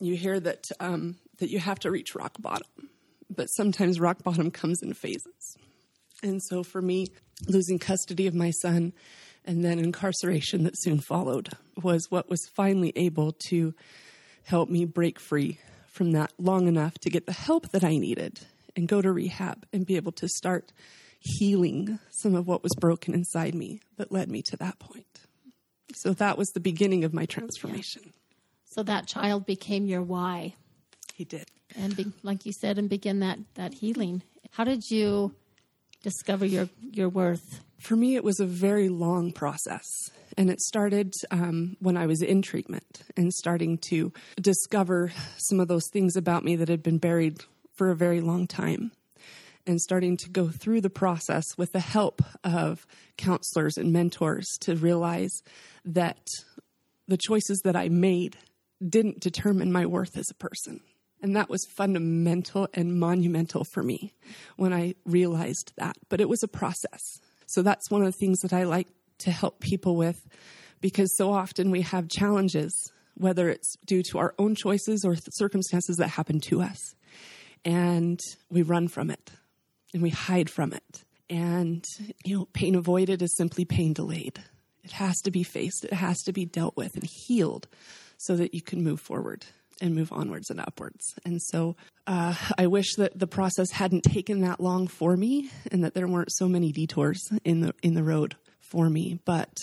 You 0.00 0.16
hear 0.16 0.40
that 0.40 0.66
um, 0.80 1.16
that 1.38 1.50
you 1.50 1.58
have 1.58 1.78
to 1.80 1.90
reach 1.90 2.14
rock 2.14 2.32
bottom, 2.40 2.90
but 3.30 3.46
sometimes 3.46 4.00
rock 4.00 4.22
bottom 4.22 4.50
comes 4.50 4.82
in 4.82 4.94
phases. 4.94 5.56
And 6.22 6.42
so 6.42 6.62
for 6.62 6.80
me, 6.80 7.08
losing 7.48 7.78
custody 7.78 8.26
of 8.26 8.34
my 8.34 8.50
son 8.50 8.92
and 9.44 9.64
then 9.64 9.78
incarceration 9.78 10.64
that 10.64 10.78
soon 10.78 11.00
followed 11.00 11.50
was 11.80 12.10
what 12.10 12.30
was 12.30 12.46
finally 12.54 12.92
able 12.94 13.32
to 13.48 13.74
help 14.44 14.68
me 14.68 14.84
break 14.84 15.18
free 15.18 15.58
from 15.88 16.12
that 16.12 16.32
long 16.38 16.68
enough 16.68 16.94
to 16.98 17.10
get 17.10 17.26
the 17.26 17.32
help 17.32 17.70
that 17.70 17.84
I 17.84 17.96
needed 17.96 18.40
and 18.76 18.88
go 18.88 19.02
to 19.02 19.12
rehab 19.12 19.66
and 19.72 19.86
be 19.86 19.96
able 19.96 20.12
to 20.12 20.28
start 20.28 20.72
healing 21.20 21.98
some 22.10 22.34
of 22.34 22.46
what 22.46 22.62
was 22.62 22.72
broken 22.78 23.14
inside 23.14 23.54
me 23.54 23.80
that 23.96 24.10
led 24.10 24.30
me 24.30 24.42
to 24.42 24.56
that 24.56 24.78
point. 24.78 25.06
So 25.94 26.12
that 26.14 26.38
was 26.38 26.48
the 26.48 26.60
beginning 26.60 27.04
of 27.04 27.12
my 27.14 27.26
transformation. 27.26 28.12
So 28.64 28.82
that 28.84 29.06
child 29.06 29.44
became 29.46 29.86
your 29.86 30.02
why, 30.02 30.54
He 31.14 31.24
did. 31.24 31.44
and 31.76 31.94
be, 31.94 32.06
like 32.22 32.46
you 32.46 32.52
said, 32.52 32.78
and 32.78 32.88
begin 32.88 33.20
that 33.20 33.38
that 33.54 33.74
healing. 33.74 34.22
How 34.52 34.64
did 34.64 34.82
you 34.90 35.34
discover 36.02 36.46
your 36.46 36.68
your 36.80 37.08
worth? 37.10 37.60
For 37.78 37.96
me, 37.96 38.16
it 38.16 38.24
was 38.24 38.40
a 38.40 38.46
very 38.46 38.88
long 38.88 39.32
process. 39.32 39.84
And 40.38 40.48
it 40.48 40.60
started 40.62 41.12
um, 41.30 41.76
when 41.80 41.98
I 41.98 42.06
was 42.06 42.22
in 42.22 42.40
treatment 42.40 43.02
and 43.18 43.34
starting 43.34 43.76
to 43.90 44.12
discover 44.40 45.12
some 45.36 45.60
of 45.60 45.68
those 45.68 45.86
things 45.92 46.16
about 46.16 46.42
me 46.42 46.56
that 46.56 46.68
had 46.68 46.82
been 46.82 46.96
buried 46.98 47.40
for 47.82 47.90
a 47.90 47.96
very 47.96 48.20
long 48.20 48.46
time. 48.46 48.92
And 49.66 49.80
starting 49.80 50.16
to 50.18 50.30
go 50.30 50.46
through 50.46 50.82
the 50.82 50.88
process 50.88 51.44
with 51.58 51.72
the 51.72 51.80
help 51.80 52.22
of 52.44 52.86
counselors 53.16 53.76
and 53.76 53.92
mentors 53.92 54.46
to 54.60 54.76
realize 54.76 55.42
that 55.84 56.24
the 57.08 57.16
choices 57.16 57.60
that 57.64 57.74
I 57.74 57.88
made 57.88 58.36
didn't 58.88 59.18
determine 59.18 59.72
my 59.72 59.84
worth 59.84 60.16
as 60.16 60.30
a 60.30 60.34
person. 60.34 60.78
And 61.20 61.34
that 61.34 61.50
was 61.50 61.66
fundamental 61.76 62.68
and 62.72 63.00
monumental 63.00 63.64
for 63.64 63.82
me 63.82 64.14
when 64.56 64.72
I 64.72 64.94
realized 65.04 65.72
that. 65.76 65.96
But 66.08 66.20
it 66.20 66.28
was 66.28 66.44
a 66.44 66.48
process. 66.48 67.02
So 67.46 67.62
that's 67.62 67.90
one 67.90 68.02
of 68.02 68.06
the 68.06 68.18
things 68.20 68.38
that 68.42 68.52
I 68.52 68.62
like 68.62 68.86
to 69.18 69.32
help 69.32 69.58
people 69.58 69.96
with 69.96 70.24
because 70.80 71.16
so 71.16 71.32
often 71.32 71.72
we 71.72 71.82
have 71.82 72.08
challenges, 72.08 72.92
whether 73.14 73.48
it's 73.48 73.74
due 73.84 74.04
to 74.10 74.18
our 74.18 74.36
own 74.38 74.54
choices 74.54 75.04
or 75.04 75.16
circumstances 75.32 75.96
that 75.96 76.10
happen 76.10 76.38
to 76.42 76.62
us. 76.62 76.94
And 77.64 78.20
we 78.50 78.62
run 78.62 78.88
from 78.88 79.10
it 79.10 79.30
and 79.92 80.02
we 80.02 80.10
hide 80.10 80.50
from 80.50 80.72
it. 80.72 81.04
And, 81.30 81.84
you 82.24 82.38
know, 82.38 82.48
pain 82.52 82.74
avoided 82.74 83.22
is 83.22 83.36
simply 83.36 83.64
pain 83.64 83.92
delayed. 83.92 84.40
It 84.84 84.92
has 84.92 85.16
to 85.22 85.30
be 85.30 85.42
faced, 85.42 85.84
it 85.84 85.92
has 85.92 86.22
to 86.22 86.32
be 86.32 86.44
dealt 86.44 86.76
with 86.76 86.94
and 86.94 87.08
healed 87.26 87.68
so 88.18 88.36
that 88.36 88.54
you 88.54 88.60
can 88.60 88.82
move 88.82 89.00
forward 89.00 89.44
and 89.80 89.94
move 89.94 90.12
onwards 90.12 90.50
and 90.50 90.60
upwards. 90.60 91.14
And 91.24 91.40
so 91.42 91.76
uh, 92.06 92.34
I 92.58 92.66
wish 92.66 92.94
that 92.96 93.18
the 93.18 93.26
process 93.26 93.70
hadn't 93.70 94.02
taken 94.02 94.40
that 94.40 94.60
long 94.60 94.86
for 94.86 95.16
me 95.16 95.50
and 95.70 95.84
that 95.84 95.94
there 95.94 96.06
weren't 96.06 96.32
so 96.32 96.48
many 96.48 96.72
detours 96.72 97.20
in 97.44 97.60
the 97.60 97.74
in 97.82 97.94
the 97.94 98.02
road 98.02 98.36
for 98.60 98.88
me. 98.88 99.20
But 99.24 99.54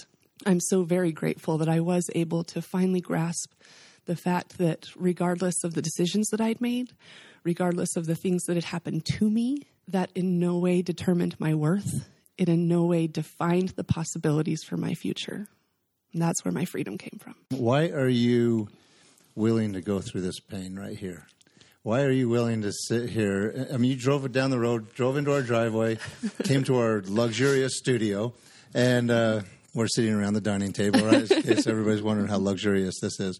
I'm 0.45 0.59
so 0.59 0.83
very 0.83 1.11
grateful 1.11 1.57
that 1.57 1.69
I 1.69 1.79
was 1.81 2.09
able 2.15 2.43
to 2.45 2.61
finally 2.61 3.01
grasp 3.01 3.51
the 4.09 4.15
fact 4.15 4.57
that 4.57 4.87
regardless 4.95 5.63
of 5.63 5.75
the 5.75 5.83
decisions 5.83 6.29
that 6.29 6.41
I'd 6.41 6.59
made, 6.59 6.93
regardless 7.43 7.95
of 7.95 8.07
the 8.07 8.15
things 8.15 8.43
that 8.45 8.55
had 8.55 8.63
happened 8.63 9.05
to 9.17 9.29
me, 9.29 9.67
that 9.87 10.09
in 10.15 10.39
no 10.39 10.57
way 10.57 10.81
determined 10.81 11.39
my 11.39 11.53
worth. 11.53 12.09
It 12.35 12.49
in 12.49 12.67
no 12.67 12.85
way 12.85 13.05
defined 13.05 13.69
the 13.69 13.83
possibilities 13.83 14.63
for 14.63 14.77
my 14.77 14.95
future. 14.95 15.47
And 16.11 16.21
that's 16.21 16.43
where 16.43 16.51
my 16.51 16.65
freedom 16.65 16.97
came 16.97 17.19
from. 17.21 17.35
Why 17.51 17.89
are 17.89 18.09
you 18.09 18.69
willing 19.35 19.73
to 19.73 19.81
go 19.81 19.99
through 19.99 20.21
this 20.21 20.39
pain 20.39 20.75
right 20.75 20.97
here? 20.97 21.27
Why 21.83 22.01
are 22.01 22.11
you 22.11 22.29
willing 22.29 22.63
to 22.63 22.71
sit 22.71 23.09
here? 23.09 23.67
I 23.71 23.77
mean, 23.77 23.91
you 23.91 23.95
drove 23.95 24.25
it 24.25 24.31
down 24.31 24.49
the 24.49 24.59
road, 24.59 24.91
drove 24.95 25.17
into 25.17 25.31
our 25.33 25.43
driveway, 25.43 25.99
came 26.45 26.63
to 26.63 26.77
our 26.77 27.03
luxurious 27.05 27.77
studio, 27.77 28.33
and 28.73 29.11
uh, 29.11 29.41
we're 29.75 29.87
sitting 29.87 30.15
around 30.15 30.33
the 30.33 30.41
dining 30.41 30.73
table, 30.73 31.01
right? 31.01 31.29
In 31.29 31.43
case 31.43 31.67
everybody's 31.67 32.01
wondering 32.01 32.27
how 32.27 32.39
luxurious 32.39 32.99
this 32.99 33.19
is. 33.19 33.39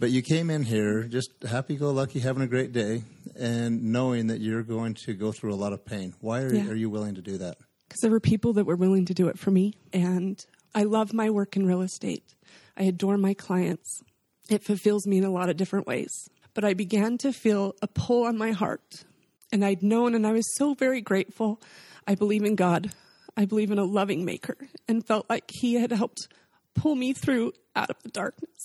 But 0.00 0.10
you 0.10 0.22
came 0.22 0.48
in 0.48 0.62
here 0.62 1.04
just 1.04 1.30
happy 1.46 1.76
go 1.76 1.90
lucky, 1.90 2.20
having 2.20 2.42
a 2.42 2.46
great 2.46 2.72
day, 2.72 3.02
and 3.38 3.92
knowing 3.92 4.28
that 4.28 4.40
you're 4.40 4.62
going 4.62 4.94
to 5.04 5.12
go 5.12 5.30
through 5.30 5.52
a 5.52 5.60
lot 5.60 5.74
of 5.74 5.84
pain. 5.84 6.14
Why 6.20 6.40
are, 6.40 6.54
Yeah. 6.54 6.68
are 6.68 6.74
you 6.74 6.88
willing 6.88 7.16
to 7.16 7.20
do 7.20 7.36
that? 7.36 7.58
Because 7.86 8.00
there 8.00 8.10
were 8.10 8.18
people 8.18 8.54
that 8.54 8.64
were 8.64 8.76
willing 8.76 9.04
to 9.04 9.14
do 9.14 9.28
it 9.28 9.38
for 9.38 9.50
me. 9.50 9.74
And 9.92 10.42
I 10.74 10.84
love 10.84 11.12
my 11.12 11.28
work 11.28 11.54
in 11.54 11.66
real 11.66 11.82
estate. 11.82 12.34
I 12.78 12.84
adore 12.84 13.18
my 13.18 13.34
clients. 13.34 14.02
It 14.48 14.64
fulfills 14.64 15.06
me 15.06 15.18
in 15.18 15.24
a 15.24 15.30
lot 15.30 15.50
of 15.50 15.58
different 15.58 15.86
ways. 15.86 16.30
But 16.54 16.64
I 16.64 16.72
began 16.72 17.18
to 17.18 17.30
feel 17.32 17.74
a 17.82 17.86
pull 17.86 18.24
on 18.24 18.38
my 18.38 18.52
heart. 18.52 19.04
And 19.52 19.62
I'd 19.62 19.82
known, 19.82 20.14
and 20.14 20.26
I 20.26 20.32
was 20.32 20.46
so 20.56 20.72
very 20.72 21.02
grateful. 21.02 21.60
I 22.06 22.14
believe 22.14 22.44
in 22.44 22.54
God. 22.54 22.90
I 23.36 23.44
believe 23.44 23.70
in 23.70 23.78
a 23.78 23.84
loving 23.84 24.24
maker, 24.24 24.56
and 24.88 25.06
felt 25.06 25.28
like 25.28 25.50
He 25.52 25.74
had 25.74 25.92
helped 25.92 26.28
pull 26.74 26.94
me 26.94 27.12
through 27.12 27.52
out 27.76 27.90
of 27.90 27.96
the 28.02 28.08
darkness. 28.08 28.59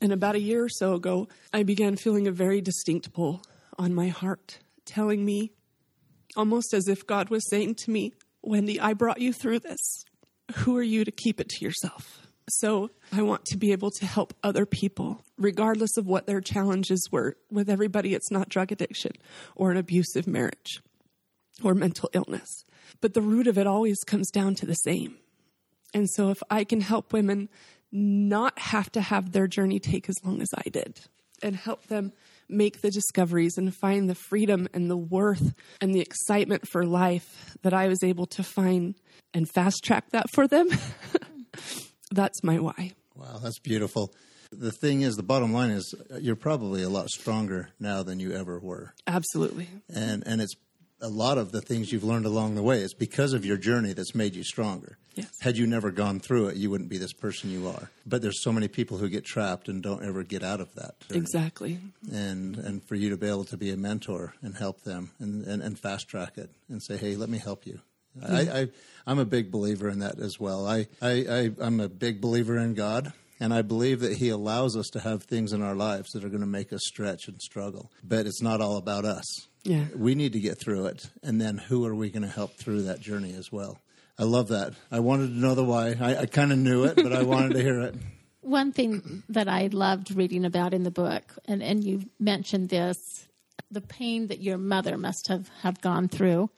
And 0.00 0.12
about 0.12 0.36
a 0.36 0.40
year 0.40 0.64
or 0.64 0.68
so 0.68 0.94
ago, 0.94 1.28
I 1.52 1.62
began 1.62 1.96
feeling 1.96 2.26
a 2.26 2.32
very 2.32 2.60
distinct 2.60 3.12
pull 3.12 3.42
on 3.78 3.94
my 3.94 4.08
heart, 4.08 4.58
telling 4.84 5.24
me, 5.24 5.52
almost 6.36 6.72
as 6.72 6.88
if 6.88 7.06
God 7.06 7.30
was 7.30 7.48
saying 7.48 7.76
to 7.76 7.90
me, 7.90 8.12
Wendy, 8.42 8.78
I 8.80 8.92
brought 8.94 9.20
you 9.20 9.32
through 9.32 9.60
this. 9.60 10.04
Who 10.56 10.76
are 10.76 10.82
you 10.82 11.04
to 11.04 11.10
keep 11.10 11.40
it 11.40 11.48
to 11.48 11.64
yourself? 11.64 12.26
So 12.50 12.90
I 13.12 13.22
want 13.22 13.44
to 13.46 13.58
be 13.58 13.72
able 13.72 13.90
to 13.90 14.06
help 14.06 14.32
other 14.42 14.64
people, 14.64 15.22
regardless 15.36 15.96
of 15.96 16.06
what 16.06 16.26
their 16.26 16.40
challenges 16.40 17.08
were. 17.10 17.36
With 17.50 17.68
everybody, 17.68 18.14
it's 18.14 18.30
not 18.30 18.48
drug 18.48 18.72
addiction 18.72 19.12
or 19.54 19.70
an 19.70 19.76
abusive 19.76 20.26
marriage 20.26 20.80
or 21.62 21.74
mental 21.74 22.08
illness. 22.12 22.64
But 23.00 23.14
the 23.14 23.20
root 23.20 23.46
of 23.46 23.58
it 23.58 23.66
always 23.66 23.98
comes 24.04 24.30
down 24.30 24.54
to 24.56 24.66
the 24.66 24.74
same. 24.74 25.16
And 25.92 26.08
so 26.08 26.30
if 26.30 26.42
I 26.50 26.64
can 26.64 26.80
help 26.80 27.12
women 27.12 27.48
not 27.90 28.58
have 28.58 28.90
to 28.92 29.00
have 29.00 29.32
their 29.32 29.46
journey 29.46 29.78
take 29.78 30.08
as 30.08 30.16
long 30.24 30.42
as 30.42 30.48
I 30.54 30.68
did 30.68 31.00
and 31.42 31.56
help 31.56 31.86
them 31.86 32.12
make 32.48 32.80
the 32.80 32.90
discoveries 32.90 33.58
and 33.58 33.74
find 33.74 34.08
the 34.08 34.14
freedom 34.14 34.68
and 34.72 34.90
the 34.90 34.96
worth 34.96 35.54
and 35.80 35.94
the 35.94 36.00
excitement 36.00 36.66
for 36.66 36.84
life 36.84 37.56
that 37.62 37.74
I 37.74 37.88
was 37.88 38.02
able 38.02 38.26
to 38.26 38.42
find 38.42 38.94
and 39.34 39.48
fast 39.48 39.84
track 39.84 40.10
that 40.10 40.30
for 40.30 40.48
them. 40.48 40.68
that's 42.10 42.42
my 42.42 42.58
why. 42.58 42.92
Wow, 43.14 43.38
that's 43.42 43.58
beautiful. 43.58 44.12
The 44.50 44.72
thing 44.72 45.02
is, 45.02 45.16
the 45.16 45.22
bottom 45.22 45.52
line 45.52 45.70
is, 45.70 45.94
uh, 46.10 46.16
you're 46.16 46.36
probably 46.36 46.82
a 46.82 46.88
lot 46.88 47.10
stronger 47.10 47.68
now 47.78 48.02
than 48.02 48.18
you 48.18 48.32
ever 48.32 48.58
were. 48.58 48.94
Absolutely. 49.06 49.68
And 49.94 50.26
and 50.26 50.40
it's 50.40 50.54
a 51.00 51.08
lot 51.08 51.38
of 51.38 51.52
the 51.52 51.60
things 51.60 51.92
you've 51.92 52.04
learned 52.04 52.26
along 52.26 52.54
the 52.54 52.62
way. 52.62 52.80
It's 52.80 52.94
because 52.94 53.32
of 53.32 53.44
your 53.44 53.56
journey 53.56 53.92
that's 53.92 54.14
made 54.14 54.34
you 54.34 54.42
stronger. 54.44 54.98
Yes. 55.14 55.30
Had 55.40 55.56
you 55.56 55.66
never 55.66 55.90
gone 55.90 56.20
through 56.20 56.48
it, 56.48 56.56
you 56.56 56.70
wouldn't 56.70 56.90
be 56.90 56.98
this 56.98 57.12
person 57.12 57.50
you 57.50 57.68
are. 57.68 57.90
But 58.06 58.22
there's 58.22 58.42
so 58.42 58.52
many 58.52 58.68
people 58.68 58.98
who 58.98 59.08
get 59.08 59.24
trapped 59.24 59.68
and 59.68 59.82
don't 59.82 60.04
ever 60.04 60.22
get 60.22 60.42
out 60.42 60.60
of 60.60 60.72
that. 60.74 61.00
journey. 61.00 61.20
Exactly. 61.20 61.78
And 62.12 62.56
and 62.56 62.82
for 62.84 62.94
you 62.94 63.10
to 63.10 63.16
be 63.16 63.26
able 63.26 63.44
to 63.46 63.56
be 63.56 63.70
a 63.70 63.76
mentor 63.76 64.34
and 64.42 64.56
help 64.56 64.82
them 64.82 65.10
and, 65.18 65.44
and, 65.44 65.62
and 65.62 65.78
fast 65.78 66.08
track 66.08 66.38
it 66.38 66.50
and 66.68 66.82
say, 66.82 66.96
hey, 66.96 67.16
let 67.16 67.28
me 67.28 67.38
help 67.38 67.66
you. 67.66 67.80
I, 68.26 68.40
I 68.40 68.68
I'm 69.06 69.18
a 69.18 69.24
big 69.24 69.50
believer 69.50 69.88
in 69.88 70.00
that 70.00 70.18
as 70.18 70.38
well. 70.38 70.66
I, 70.66 70.86
I, 71.02 71.10
I 71.10 71.50
I'm 71.60 71.80
a 71.80 71.88
big 71.88 72.20
believer 72.20 72.56
in 72.58 72.74
God. 72.74 73.12
And 73.40 73.54
I 73.54 73.62
believe 73.62 74.00
that 74.00 74.16
He 74.16 74.30
allows 74.30 74.76
us 74.76 74.88
to 74.88 75.00
have 75.00 75.22
things 75.22 75.52
in 75.52 75.62
our 75.62 75.76
lives 75.76 76.10
that 76.10 76.24
are 76.24 76.28
going 76.28 76.40
to 76.40 76.46
make 76.46 76.72
us 76.72 76.80
stretch 76.84 77.28
and 77.28 77.40
struggle. 77.40 77.92
But 78.02 78.26
it's 78.26 78.42
not 78.42 78.60
all 78.60 78.76
about 78.76 79.04
us. 79.04 79.24
Yeah. 79.64 79.84
We 79.94 80.14
need 80.14 80.32
to 80.32 80.40
get 80.40 80.58
through 80.58 80.86
it. 80.86 81.08
And 81.22 81.40
then 81.40 81.58
who 81.58 81.84
are 81.86 81.94
we 81.94 82.10
going 82.10 82.22
to 82.22 82.28
help 82.28 82.54
through 82.54 82.82
that 82.82 83.00
journey 83.00 83.34
as 83.34 83.50
well? 83.52 83.78
I 84.18 84.24
love 84.24 84.48
that. 84.48 84.74
I 84.90 85.00
wanted 85.00 85.28
to 85.28 85.38
know 85.38 85.54
the 85.54 85.64
why. 85.64 85.94
I, 86.00 86.16
I 86.22 86.26
kind 86.26 86.52
of 86.52 86.58
knew 86.58 86.84
it, 86.84 86.96
but 86.96 87.12
I 87.12 87.22
wanted 87.22 87.52
to 87.54 87.62
hear 87.62 87.80
it. 87.80 87.94
One 88.40 88.72
thing 88.72 89.22
that 89.28 89.48
I 89.48 89.68
loved 89.70 90.10
reading 90.14 90.44
about 90.44 90.72
in 90.72 90.82
the 90.82 90.90
book, 90.90 91.22
and, 91.46 91.62
and 91.62 91.84
you 91.84 92.04
mentioned 92.18 92.68
this, 92.70 93.26
the 93.70 93.80
pain 93.82 94.28
that 94.28 94.40
your 94.40 94.56
mother 94.58 94.96
must 94.96 95.28
have, 95.28 95.48
have 95.62 95.80
gone 95.80 96.08
through 96.08 96.48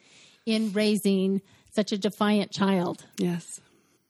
in 0.47 0.73
raising 0.73 1.43
such 1.73 1.91
a 1.93 1.99
defiant 1.99 2.53
child. 2.53 3.05
Yes. 3.19 3.61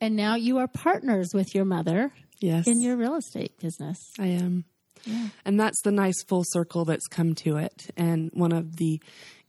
And 0.00 0.14
now 0.16 0.34
you 0.34 0.58
are 0.58 0.68
partners 0.68 1.32
with 1.34 1.54
your 1.54 1.64
mother 1.64 2.12
Yes. 2.40 2.66
in 2.66 2.80
your 2.80 2.96
real 2.96 3.16
estate 3.16 3.58
business. 3.60 4.12
I 4.18 4.26
am. 4.28 4.64
And 5.44 5.58
that's 5.58 5.80
the 5.82 5.92
nice 5.92 6.22
full 6.28 6.44
circle 6.46 6.84
that's 6.84 7.06
come 7.06 7.34
to 7.36 7.56
it. 7.56 7.90
And 7.96 8.30
one 8.32 8.52
of 8.52 8.76
the 8.76 9.00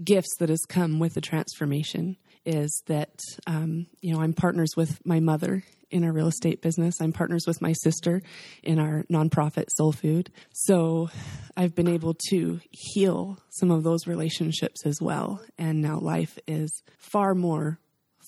gifts 0.04 0.36
that 0.40 0.50
has 0.50 0.66
come 0.68 1.00
with 1.00 1.14
the 1.14 1.22
transformation 1.22 2.18
is 2.46 2.82
that, 2.88 3.20
um, 3.46 3.88
you 4.02 4.14
know, 4.14 4.22
I'm 4.22 4.34
partners 4.34 4.72
with 4.76 5.06
my 5.06 5.20
mother 5.20 5.64
in 5.92 6.04
our 6.04 6.12
real 6.12 6.28
estate 6.28 6.62
business. 6.62 6.96
I'm 7.02 7.12
partners 7.12 7.44
with 7.46 7.62
my 7.62 7.74
sister 7.74 8.22
in 8.64 8.80
our 8.80 9.04
nonprofit 9.12 9.66
Soul 9.70 9.92
Food. 9.92 10.32
So 10.54 11.10
I've 11.56 11.76
been 11.76 11.88
able 11.88 12.16
to 12.30 12.62
heal 12.72 13.38
some 13.50 13.72
of 13.72 13.84
those 13.84 14.08
relationships 14.08 14.86
as 14.86 15.00
well. 15.02 15.42
And 15.58 15.82
now 15.82 16.00
life 16.00 16.40
is 16.48 16.82
far 16.98 17.36
more 17.36 17.80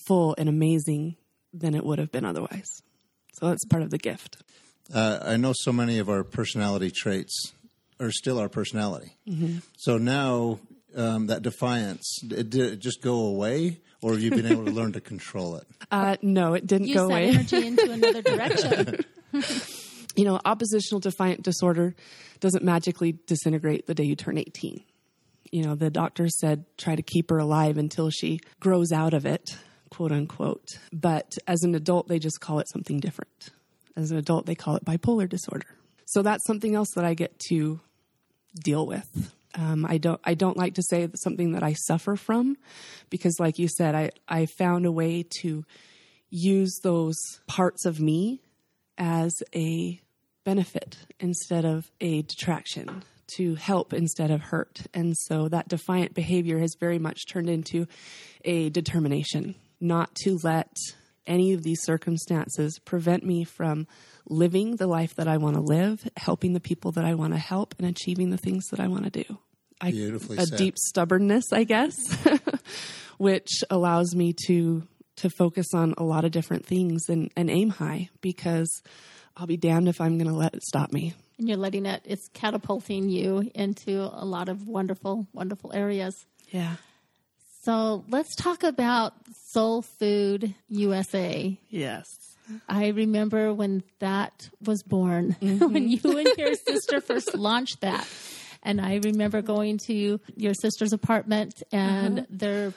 full 0.06 0.34
and 0.38 0.48
amazing 0.48 1.16
than 1.52 1.74
it 1.74 1.84
would 1.84 1.98
have 1.98 2.12
been 2.12 2.24
otherwise. 2.24 2.68
So 3.32 3.48
that's 3.48 3.64
part 3.64 3.82
of 3.82 3.90
the 3.90 3.98
gift. 3.98 4.36
Uh, 4.92 5.18
I 5.22 5.36
know 5.36 5.52
so 5.54 5.72
many 5.72 5.98
of 5.98 6.08
our 6.08 6.24
personality 6.24 6.90
traits 6.90 7.52
are 8.00 8.10
still 8.10 8.38
our 8.38 8.48
personality. 8.48 9.16
So 9.78 9.98
now 9.98 10.58
um, 10.96 11.28
that 11.28 11.42
defiance, 11.42 12.18
it, 12.24 12.50
did 12.50 12.72
it 12.72 12.78
just 12.80 13.00
go 13.02 13.26
away, 13.26 13.80
or 14.02 14.12
have 14.12 14.20
you 14.20 14.30
been 14.30 14.46
able 14.46 14.64
to 14.66 14.70
learn 14.70 14.92
to 14.92 15.00
control 15.00 15.56
it? 15.56 15.66
Uh, 15.90 16.16
no, 16.22 16.54
it 16.54 16.66
didn't 16.66 16.88
Use 16.88 16.96
go 16.96 17.06
that 17.06 17.12
away. 17.14 17.28
energy 17.28 17.66
into 17.66 17.90
another 17.92 18.20
direction. 18.22 19.04
you 20.16 20.24
know, 20.24 20.40
oppositional 20.44 20.98
defiant 20.98 21.42
disorder 21.42 21.94
doesn't 22.40 22.64
magically 22.64 23.12
disintegrate 23.26 23.86
the 23.86 23.94
day 23.94 24.02
you 24.02 24.16
turn 24.16 24.36
18. 24.36 24.82
You 25.52 25.62
know, 25.62 25.76
the 25.76 25.90
doctor 25.90 26.28
said 26.28 26.64
try 26.76 26.96
to 26.96 27.02
keep 27.02 27.30
her 27.30 27.38
alive 27.38 27.78
until 27.78 28.10
she 28.10 28.40
grows 28.58 28.90
out 28.90 29.14
of 29.14 29.24
it, 29.24 29.56
quote 29.90 30.10
unquote. 30.10 30.66
But 30.92 31.36
as 31.46 31.62
an 31.62 31.76
adult, 31.76 32.08
they 32.08 32.18
just 32.18 32.40
call 32.40 32.58
it 32.58 32.68
something 32.68 32.98
different. 32.98 33.50
As 33.96 34.10
an 34.10 34.16
adult, 34.16 34.46
they 34.46 34.54
call 34.54 34.76
it 34.76 34.84
bipolar 34.84 35.28
disorder. 35.28 35.66
So 36.06 36.22
that's 36.22 36.46
something 36.46 36.74
else 36.74 36.90
that 36.96 37.04
I 37.04 37.14
get 37.14 37.38
to 37.50 37.80
deal 38.62 38.86
with. 38.86 39.32
Um, 39.54 39.86
I 39.88 39.98
don't. 39.98 40.20
I 40.24 40.34
don't 40.34 40.56
like 40.56 40.74
to 40.74 40.82
say 40.82 41.06
that 41.06 41.22
something 41.22 41.52
that 41.52 41.62
I 41.62 41.74
suffer 41.74 42.16
from, 42.16 42.56
because, 43.08 43.36
like 43.38 43.58
you 43.58 43.68
said, 43.68 43.94
I 43.94 44.10
I 44.26 44.46
found 44.46 44.84
a 44.84 44.92
way 44.92 45.24
to 45.42 45.64
use 46.28 46.80
those 46.82 47.16
parts 47.46 47.86
of 47.86 48.00
me 48.00 48.40
as 48.98 49.32
a 49.54 50.00
benefit 50.44 50.98
instead 51.20 51.64
of 51.64 51.90
a 52.00 52.22
detraction, 52.22 53.04
to 53.36 53.54
help 53.54 53.92
instead 53.92 54.32
of 54.32 54.40
hurt. 54.40 54.82
And 54.92 55.16
so 55.16 55.48
that 55.48 55.68
defiant 55.68 56.14
behavior 56.14 56.58
has 56.58 56.74
very 56.80 56.98
much 56.98 57.26
turned 57.28 57.48
into 57.48 57.86
a 58.44 58.70
determination 58.70 59.54
not 59.80 60.14
to 60.24 60.38
let 60.42 60.76
any 61.26 61.52
of 61.52 61.62
these 61.62 61.82
circumstances 61.82 62.78
prevent 62.84 63.24
me 63.24 63.44
from 63.44 63.86
living 64.28 64.76
the 64.76 64.86
life 64.86 65.14
that 65.16 65.28
I 65.28 65.36
want 65.36 65.56
to 65.56 65.60
live, 65.62 66.08
helping 66.16 66.52
the 66.52 66.60
people 66.60 66.92
that 66.92 67.04
I 67.04 67.14
want 67.14 67.32
to 67.32 67.38
help, 67.38 67.74
and 67.78 67.86
achieving 67.88 68.30
the 68.30 68.38
things 68.38 68.66
that 68.70 68.80
I 68.80 68.88
want 68.88 69.04
to 69.04 69.10
do. 69.24 69.38
I, 69.80 69.90
Beautifully 69.90 70.38
a 70.38 70.46
said. 70.46 70.58
deep 70.58 70.78
stubbornness, 70.78 71.52
I 71.52 71.64
guess, 71.64 71.94
which 73.18 73.50
allows 73.70 74.14
me 74.14 74.34
to 74.46 74.86
to 75.16 75.30
focus 75.30 75.68
on 75.74 75.94
a 75.96 76.02
lot 76.02 76.24
of 76.24 76.32
different 76.32 76.66
things 76.66 77.08
and, 77.08 77.30
and 77.36 77.48
aim 77.48 77.70
high 77.70 78.08
because 78.20 78.82
I'll 79.36 79.46
be 79.46 79.56
damned 79.56 79.88
if 79.88 80.00
I'm 80.00 80.18
going 80.18 80.28
to 80.30 80.34
let 80.36 80.54
it 80.54 80.62
stop 80.64 80.92
me. 80.92 81.14
and 81.38 81.48
you're 81.48 81.56
letting 81.56 81.86
it, 81.86 82.02
it's 82.04 82.28
catapulting 82.34 83.08
you 83.08 83.48
into 83.54 84.00
a 84.00 84.24
lot 84.24 84.48
of 84.48 84.66
wonderful, 84.66 85.28
wonderful 85.32 85.72
areas. 85.72 86.26
Yeah. 86.50 86.76
So 87.64 88.04
let's 88.10 88.36
talk 88.36 88.62
about 88.62 89.14
Soul 89.48 89.80
Food 89.80 90.54
USA. 90.68 91.58
Yes. 91.70 92.06
I 92.68 92.88
remember 92.88 93.54
when 93.54 93.82
that 94.00 94.50
was 94.62 94.82
born, 94.82 95.36
when 95.40 95.58
mm-hmm. 95.58 95.76
you 95.76 96.18
and 96.18 96.28
your 96.36 96.54
sister 96.54 97.00
first 97.00 97.34
launched 97.38 97.80
that. 97.80 98.06
And 98.62 98.82
I 98.82 99.00
remember 99.02 99.40
going 99.40 99.78
to 99.86 100.20
your 100.36 100.52
sister's 100.52 100.92
apartment, 100.92 101.62
and 101.72 102.20
uh-huh. 102.20 102.26
there 102.30 102.72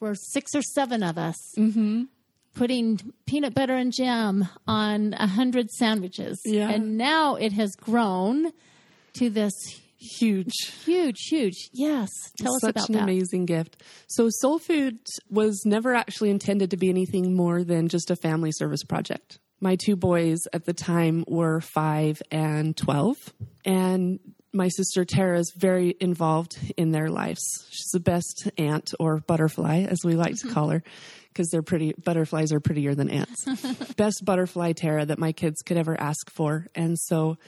were 0.00 0.14
six 0.14 0.54
or 0.54 0.62
seven 0.62 1.02
of 1.02 1.16
us 1.16 1.36
mm-hmm. 1.56 2.04
putting 2.54 3.00
peanut 3.26 3.54
butter 3.54 3.74
and 3.74 3.90
jam 3.90 4.48
on 4.66 5.14
a 5.14 5.26
hundred 5.26 5.70
sandwiches. 5.70 6.40
Yeah. 6.44 6.68
And 6.68 6.98
now 6.98 7.36
it 7.36 7.52
has 7.52 7.74
grown 7.74 8.52
to 9.14 9.30
this 9.30 9.52
Huge. 9.98 10.52
huge, 10.84 11.16
huge. 11.28 11.70
Yes. 11.72 12.10
Tell 12.38 12.54
us 12.54 12.60
Such 12.60 12.70
about 12.70 12.88
an 12.88 12.94
that. 12.94 13.02
amazing 13.02 13.46
gift. 13.46 13.82
So 14.08 14.28
Soul 14.30 14.58
Food 14.58 14.98
was 15.30 15.62
never 15.64 15.94
actually 15.94 16.30
intended 16.30 16.70
to 16.70 16.76
be 16.76 16.88
anything 16.88 17.34
more 17.34 17.64
than 17.64 17.88
just 17.88 18.10
a 18.10 18.16
family 18.16 18.52
service 18.52 18.84
project. 18.84 19.38
My 19.60 19.76
two 19.76 19.96
boys 19.96 20.40
at 20.52 20.66
the 20.66 20.74
time 20.74 21.24
were 21.26 21.60
five 21.60 22.20
and 22.30 22.76
12. 22.76 23.16
And 23.64 24.20
my 24.52 24.68
sister 24.68 25.04
Tara 25.04 25.38
is 25.38 25.52
very 25.56 25.94
involved 26.00 26.58
in 26.76 26.90
their 26.90 27.08
lives. 27.08 27.42
She's 27.70 27.90
the 27.92 28.00
best 28.00 28.50
aunt 28.58 28.92
or 28.98 29.18
butterfly, 29.18 29.82
as 29.82 29.98
we 30.04 30.14
like 30.14 30.36
to 30.36 30.46
mm-hmm. 30.46 30.54
call 30.54 30.70
her, 30.70 30.82
because 31.28 31.48
they're 31.48 31.62
pretty, 31.62 31.94
butterflies 32.02 32.52
are 32.52 32.60
prettier 32.60 32.94
than 32.94 33.10
ants. 33.10 33.44
best 33.96 34.24
butterfly 34.24 34.72
Tara 34.72 35.06
that 35.06 35.18
my 35.18 35.32
kids 35.32 35.62
could 35.62 35.76
ever 35.76 35.98
ask 35.98 36.30
for. 36.30 36.66
And 36.74 36.98
so, 36.98 37.38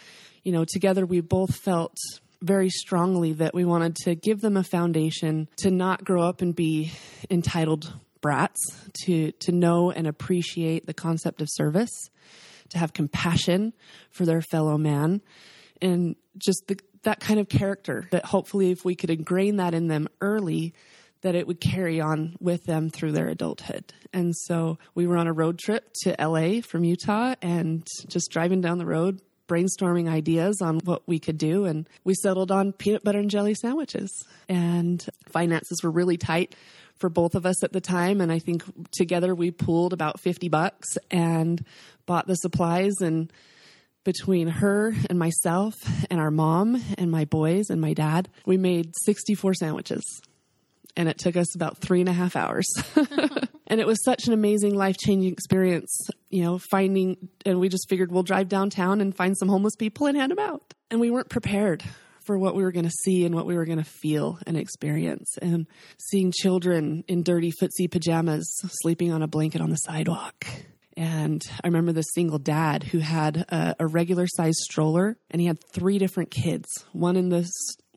you 0.44 0.52
know, 0.52 0.64
together 0.64 1.06
we 1.06 1.20
both 1.20 1.56
felt 1.56 1.96
very 2.42 2.70
strongly 2.70 3.32
that 3.34 3.54
we 3.54 3.64
wanted 3.64 3.96
to 3.96 4.14
give 4.14 4.40
them 4.40 4.56
a 4.56 4.62
foundation 4.62 5.48
to 5.58 5.70
not 5.70 6.04
grow 6.04 6.22
up 6.22 6.40
and 6.40 6.54
be 6.54 6.92
entitled 7.30 7.92
brats 8.20 8.58
to 9.04 9.32
to 9.32 9.52
know 9.52 9.90
and 9.90 10.06
appreciate 10.06 10.86
the 10.86 10.94
concept 10.94 11.40
of 11.40 11.48
service, 11.50 12.10
to 12.70 12.78
have 12.78 12.92
compassion 12.92 13.72
for 14.10 14.24
their 14.24 14.42
fellow 14.42 14.76
man, 14.76 15.20
and 15.80 16.16
just 16.36 16.66
the, 16.66 16.78
that 17.02 17.20
kind 17.20 17.40
of 17.40 17.48
character 17.48 18.06
that 18.10 18.24
hopefully 18.24 18.70
if 18.70 18.84
we 18.84 18.94
could 18.94 19.10
ingrain 19.10 19.56
that 19.56 19.74
in 19.74 19.88
them 19.88 20.08
early 20.20 20.74
that 21.22 21.34
it 21.34 21.46
would 21.46 21.60
carry 21.60 22.00
on 22.00 22.36
with 22.40 22.64
them 22.64 22.90
through 22.90 23.12
their 23.12 23.28
adulthood. 23.28 23.92
And 24.12 24.34
so 24.36 24.78
we 24.94 25.06
were 25.06 25.16
on 25.16 25.26
a 25.26 25.32
road 25.32 25.58
trip 25.58 25.90
to 26.02 26.14
LA 26.18 26.60
from 26.60 26.84
Utah 26.84 27.34
and 27.42 27.86
just 28.08 28.30
driving 28.30 28.60
down 28.60 28.78
the 28.78 28.86
road, 28.86 29.20
brainstorming 29.48 30.08
ideas 30.08 30.60
on 30.62 30.78
what 30.80 31.02
we 31.06 31.18
could 31.18 31.38
do. 31.38 31.64
And 31.64 31.88
we 32.04 32.14
settled 32.14 32.52
on 32.52 32.72
peanut 32.72 33.02
butter 33.02 33.18
and 33.18 33.30
jelly 33.30 33.54
sandwiches. 33.54 34.10
And 34.48 35.04
finances 35.26 35.82
were 35.82 35.90
really 35.90 36.16
tight 36.16 36.54
for 36.96 37.08
both 37.08 37.34
of 37.34 37.46
us 37.46 37.64
at 37.64 37.72
the 37.72 37.80
time. 37.80 38.20
And 38.20 38.30
I 38.30 38.38
think 38.38 38.62
together 38.92 39.34
we 39.34 39.50
pooled 39.50 39.92
about 39.92 40.20
50 40.20 40.48
bucks 40.48 40.86
and 41.10 41.64
bought 42.06 42.26
the 42.26 42.34
supplies 42.36 42.94
and 43.00 43.32
between 44.04 44.48
her 44.48 44.94
and 45.10 45.18
myself 45.18 45.74
and 46.08 46.18
our 46.18 46.30
mom 46.30 46.80
and 46.96 47.10
my 47.10 47.26
boys 47.26 47.68
and 47.68 47.80
my 47.80 47.92
dad, 47.92 48.28
we 48.46 48.56
made 48.56 48.90
64 49.04 49.54
sandwiches 49.54 50.02
and 50.98 51.08
it 51.08 51.16
took 51.16 51.36
us 51.36 51.54
about 51.54 51.78
three 51.78 52.00
and 52.00 52.08
a 52.08 52.12
half 52.12 52.34
hours. 52.34 52.66
and 53.68 53.80
it 53.80 53.86
was 53.86 54.02
such 54.04 54.26
an 54.26 54.32
amazing, 54.32 54.74
life 54.74 54.96
changing 54.98 55.32
experience, 55.32 56.10
you 56.28 56.42
know, 56.42 56.58
finding, 56.58 57.28
and 57.46 57.60
we 57.60 57.68
just 57.68 57.88
figured 57.88 58.10
we'll 58.10 58.24
drive 58.24 58.48
downtown 58.48 59.00
and 59.00 59.16
find 59.16 59.38
some 59.38 59.48
homeless 59.48 59.76
people 59.76 60.08
and 60.08 60.16
hand 60.18 60.32
them 60.32 60.40
out. 60.40 60.74
And 60.90 61.00
we 61.00 61.12
weren't 61.12 61.28
prepared 61.28 61.84
for 62.26 62.36
what 62.36 62.56
we 62.56 62.64
were 62.64 62.72
going 62.72 62.84
to 62.84 62.90
see 63.04 63.24
and 63.24 63.32
what 63.32 63.46
we 63.46 63.54
were 63.54 63.64
going 63.64 63.78
to 63.78 63.84
feel 63.84 64.40
and 64.44 64.56
experience. 64.56 65.38
And 65.40 65.68
seeing 65.98 66.32
children 66.32 67.04
in 67.06 67.22
dirty 67.22 67.52
footsie 67.52 67.88
pajamas 67.88 68.46
sleeping 68.82 69.12
on 69.12 69.22
a 69.22 69.28
blanket 69.28 69.60
on 69.60 69.70
the 69.70 69.76
sidewalk. 69.76 70.46
And 70.96 71.40
I 71.62 71.68
remember 71.68 71.92
this 71.92 72.12
single 72.12 72.40
dad 72.40 72.82
who 72.82 72.98
had 72.98 73.36
a, 73.36 73.76
a 73.78 73.86
regular 73.86 74.26
sized 74.26 74.58
stroller 74.58 75.16
and 75.30 75.40
he 75.40 75.46
had 75.46 75.58
three 75.72 75.98
different 75.98 76.32
kids, 76.32 76.66
one 76.90 77.14
in 77.16 77.28
the 77.28 77.48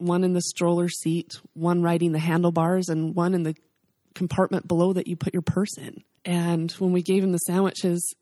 one 0.01 0.23
in 0.23 0.33
the 0.33 0.41
stroller 0.41 0.89
seat, 0.89 1.39
one 1.53 1.81
riding 1.81 2.11
the 2.11 2.19
handlebars, 2.19 2.89
and 2.89 3.15
one 3.15 3.33
in 3.33 3.43
the 3.43 3.55
compartment 4.13 4.67
below 4.67 4.93
that 4.93 5.07
you 5.07 5.15
put 5.15 5.33
your 5.33 5.41
purse 5.41 5.77
in. 5.77 6.03
And 6.25 6.71
when 6.73 6.91
we 6.91 7.01
gave 7.01 7.23
him 7.23 7.31
the 7.31 7.37
sandwiches, 7.39 8.13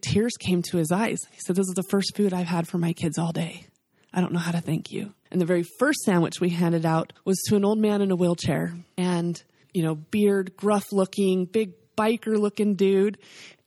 tears 0.00 0.32
came 0.38 0.62
to 0.62 0.76
his 0.76 0.92
eyes. 0.92 1.18
He 1.32 1.40
said, 1.40 1.56
This 1.56 1.68
is 1.68 1.74
the 1.74 1.84
first 1.90 2.16
food 2.16 2.32
I've 2.32 2.46
had 2.46 2.68
for 2.68 2.78
my 2.78 2.92
kids 2.92 3.18
all 3.18 3.32
day. 3.32 3.66
I 4.12 4.20
don't 4.20 4.32
know 4.32 4.38
how 4.38 4.52
to 4.52 4.60
thank 4.60 4.90
you. 4.92 5.12
And 5.30 5.40
the 5.40 5.46
very 5.46 5.64
first 5.78 6.00
sandwich 6.00 6.40
we 6.40 6.50
handed 6.50 6.86
out 6.86 7.12
was 7.24 7.38
to 7.48 7.56
an 7.56 7.64
old 7.64 7.78
man 7.78 8.00
in 8.00 8.10
a 8.10 8.16
wheelchair 8.16 8.74
and, 8.96 9.40
you 9.74 9.82
know, 9.82 9.94
beard, 9.94 10.56
gruff 10.56 10.92
looking, 10.92 11.44
big 11.44 11.72
biker 11.96 12.38
looking 12.38 12.76
dude. 12.76 13.18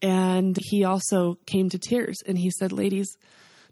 And 0.01 0.57
he 0.59 0.85
also 0.85 1.37
came 1.45 1.69
to 1.69 1.77
tears 1.77 2.17
and 2.25 2.37
he 2.37 2.49
said, 2.49 2.71
Ladies, 2.71 3.15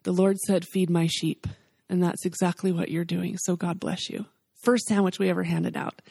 the 0.03 0.12
Lord 0.12 0.38
said, 0.39 0.65
Feed 0.65 0.89
my 0.89 1.08
sheep. 1.08 1.48
And 1.89 2.03
that's 2.03 2.25
exactly 2.25 2.72
what 2.72 2.89
you're 2.89 3.06
doing. 3.06 3.38
So 3.39 3.56
God 3.56 3.79
bless 3.79 4.10
you. 4.10 4.25
First 4.63 4.88
sandwich 4.88 5.20
we 5.20 5.29
ever 5.29 5.44
handed 5.44 5.77
out. 5.77 6.01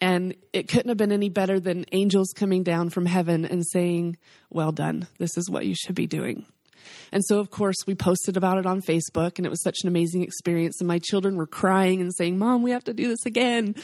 And 0.00 0.36
it 0.52 0.68
couldn't 0.68 0.88
have 0.88 0.96
been 0.96 1.12
any 1.12 1.28
better 1.28 1.58
than 1.58 1.84
angels 1.90 2.32
coming 2.34 2.62
down 2.62 2.90
from 2.90 3.06
heaven 3.06 3.44
and 3.44 3.66
saying, 3.66 4.16
Well 4.50 4.70
done. 4.70 5.08
This 5.18 5.36
is 5.36 5.50
what 5.50 5.66
you 5.66 5.74
should 5.74 5.96
be 5.96 6.06
doing. 6.06 6.46
And 7.12 7.24
so, 7.24 7.38
of 7.38 7.50
course, 7.50 7.76
we 7.86 7.94
posted 7.94 8.36
about 8.36 8.58
it 8.58 8.66
on 8.66 8.80
Facebook, 8.80 9.38
and 9.38 9.46
it 9.46 9.50
was 9.50 9.62
such 9.62 9.78
an 9.82 9.88
amazing 9.88 10.22
experience. 10.22 10.80
And 10.80 10.88
my 10.88 10.98
children 10.98 11.36
were 11.36 11.46
crying 11.46 12.00
and 12.00 12.14
saying, 12.14 12.38
Mom, 12.38 12.62
we 12.62 12.70
have 12.70 12.84
to 12.84 12.94
do 12.94 13.08
this 13.08 13.24
again. 13.26 13.74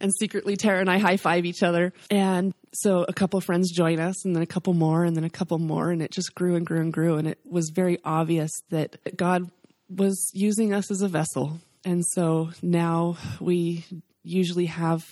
And 0.00 0.12
secretly, 0.18 0.56
Tara 0.56 0.80
and 0.80 0.90
I 0.90 0.98
high 0.98 1.16
five 1.16 1.44
each 1.44 1.62
other. 1.62 1.92
And 2.10 2.54
so, 2.72 3.04
a 3.08 3.12
couple 3.12 3.38
of 3.38 3.44
friends 3.44 3.70
joined 3.72 4.00
us, 4.00 4.24
and 4.24 4.34
then 4.34 4.42
a 4.42 4.46
couple 4.46 4.74
more, 4.74 5.04
and 5.04 5.16
then 5.16 5.24
a 5.24 5.30
couple 5.30 5.58
more. 5.58 5.90
And 5.90 6.02
it 6.02 6.10
just 6.10 6.34
grew 6.34 6.54
and 6.56 6.66
grew 6.66 6.80
and 6.80 6.92
grew. 6.92 7.16
And 7.16 7.28
it 7.28 7.38
was 7.44 7.70
very 7.74 7.98
obvious 8.04 8.50
that 8.70 9.16
God 9.16 9.50
was 9.94 10.30
using 10.32 10.72
us 10.72 10.90
as 10.90 11.02
a 11.02 11.08
vessel. 11.08 11.60
And 11.84 12.04
so 12.06 12.50
now 12.62 13.16
we 13.40 13.84
usually 14.22 14.66
have 14.66 15.04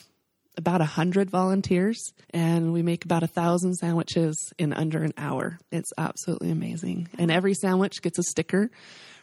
about 0.57 0.81
a 0.81 0.85
hundred 0.87 1.31
volunteers 1.31 2.13
and 2.31 2.73
we 2.73 2.83
make 2.83 3.05
about 3.05 3.23
a 3.23 3.27
thousand 3.27 3.75
sandwiches 3.75 4.53
in 4.59 4.73
under 4.73 5.03
an 5.03 5.13
hour. 5.17 5.59
It's 5.71 5.91
absolutely 5.97 6.51
amazing. 6.51 7.09
And 7.19 7.31
every 7.31 7.55
sandwich 7.55 8.03
gets 8.03 8.19
a 8.19 8.23
sticker 8.23 8.71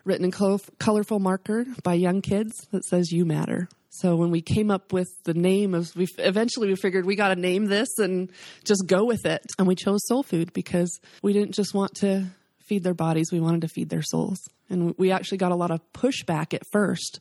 written 0.03 0.25
in 0.25 0.31
colorful 0.79 1.19
marker 1.19 1.65
by 1.83 1.93
young 1.93 2.21
kids 2.21 2.67
that 2.71 2.85
says 2.85 3.11
you 3.11 3.25
matter. 3.25 3.67
So 3.89 4.15
when 4.15 4.31
we 4.31 4.41
came 4.41 4.71
up 4.71 4.93
with 4.93 5.09
the 5.23 5.33
name 5.33 5.73
of, 5.73 5.95
we 5.95 6.07
eventually 6.17 6.67
we 6.69 6.75
figured 6.75 7.05
we 7.05 7.15
got 7.15 7.29
to 7.29 7.35
name 7.35 7.65
this 7.65 7.97
and 7.97 8.31
just 8.63 8.85
go 8.85 9.05
with 9.05 9.25
it. 9.25 9.41
And 9.57 9.67
we 9.67 9.75
chose 9.75 10.05
soul 10.05 10.23
food 10.23 10.53
because 10.53 10.99
we 11.21 11.33
didn't 11.33 11.53
just 11.53 11.73
want 11.73 11.95
to 11.95 12.27
feed 12.67 12.83
their 12.83 12.93
bodies, 12.93 13.31
we 13.31 13.39
wanted 13.39 13.61
to 13.61 13.67
feed 13.67 13.89
their 13.89 14.01
souls. 14.01 14.39
And 14.69 14.93
we 14.97 15.11
actually 15.11 15.37
got 15.37 15.51
a 15.51 15.55
lot 15.55 15.71
of 15.71 15.81
pushback 15.93 16.53
at 16.53 16.67
first 16.71 17.19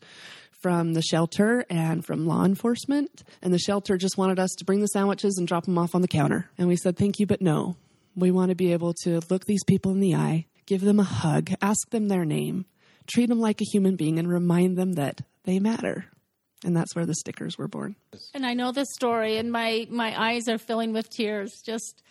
from 0.60 0.94
the 0.94 1.02
shelter 1.02 1.64
and 1.70 2.04
from 2.04 2.26
law 2.26 2.44
enforcement. 2.44 3.22
And 3.42 3.52
the 3.52 3.58
shelter 3.58 3.96
just 3.96 4.18
wanted 4.18 4.38
us 4.38 4.50
to 4.58 4.64
bring 4.64 4.80
the 4.80 4.88
sandwiches 4.88 5.36
and 5.38 5.46
drop 5.46 5.64
them 5.64 5.78
off 5.78 5.94
on 5.94 6.02
the 6.02 6.08
counter. 6.08 6.50
And 6.58 6.68
we 6.68 6.76
said, 6.76 6.96
thank 6.96 7.18
you, 7.18 7.26
but 7.26 7.40
no. 7.40 7.76
We 8.14 8.30
want 8.30 8.48
to 8.48 8.54
be 8.54 8.72
able 8.72 8.94
to 9.04 9.20
look 9.30 9.44
these 9.44 9.64
people 9.64 9.92
in 9.92 10.00
the 10.00 10.14
eye, 10.14 10.46
give 10.64 10.80
them 10.80 10.98
a 10.98 11.04
hug, 11.04 11.50
ask 11.60 11.90
them 11.90 12.08
their 12.08 12.24
name, 12.24 12.64
treat 13.06 13.28
them 13.28 13.40
like 13.40 13.60
a 13.60 13.70
human 13.70 13.96
being, 13.96 14.18
and 14.18 14.28
remind 14.28 14.76
them 14.76 14.94
that 14.94 15.20
they 15.44 15.60
matter. 15.60 16.06
And 16.64 16.74
that's 16.74 16.96
where 16.96 17.06
the 17.06 17.14
stickers 17.14 17.58
were 17.58 17.68
born. 17.68 17.94
And 18.32 18.46
I 18.46 18.54
know 18.54 18.72
this 18.72 18.88
story, 18.92 19.36
and 19.36 19.52
my, 19.52 19.86
my 19.90 20.18
eyes 20.18 20.48
are 20.48 20.58
filling 20.58 20.94
with 20.94 21.10
tears 21.10 21.60
just 21.64 22.02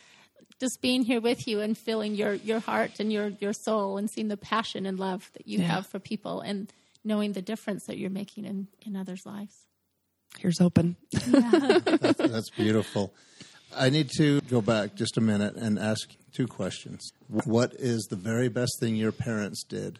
just 0.60 0.82
being 0.82 1.04
here 1.04 1.22
with 1.22 1.48
you 1.48 1.62
and 1.62 1.78
feeling 1.78 2.16
your 2.16 2.34
your 2.34 2.60
heart 2.60 3.00
and 3.00 3.12
your 3.12 3.30
your 3.40 3.54
soul 3.54 3.98
and 3.98 4.10
seeing 4.10 4.28
the 4.28 4.38
passion 4.38 4.86
and 4.86 5.00
love 5.00 5.30
that 5.34 5.48
you 5.48 5.60
yeah. 5.60 5.66
have 5.66 5.88
for 5.88 6.00
people 6.00 6.42
and 6.42 6.72
knowing 7.04 7.34
the 7.34 7.42
difference 7.42 7.86
that 7.86 7.98
you're 7.98 8.10
making 8.10 8.46
in 8.46 8.68
in 8.86 8.96
others' 8.96 9.26
lives. 9.26 9.68
Here's 10.38 10.60
open. 10.60 10.98
Yeah. 11.28 11.80
that's, 11.84 12.18
that's 12.18 12.50
beautiful. 12.50 13.14
I 13.76 13.90
need 13.90 14.10
to 14.18 14.42
go 14.42 14.62
back 14.62 14.96
just 14.96 15.18
a 15.18 15.22
minute 15.22 15.56
and 15.56 15.78
ask 15.78 16.10
two 16.34 16.48
questions. 16.48 17.12
What 17.28 17.74
is 17.74 18.08
the 18.10 18.16
very 18.16 18.48
best 18.48 18.80
thing 18.80 18.96
your 18.96 19.12
parents 19.12 19.64
did 19.64 20.00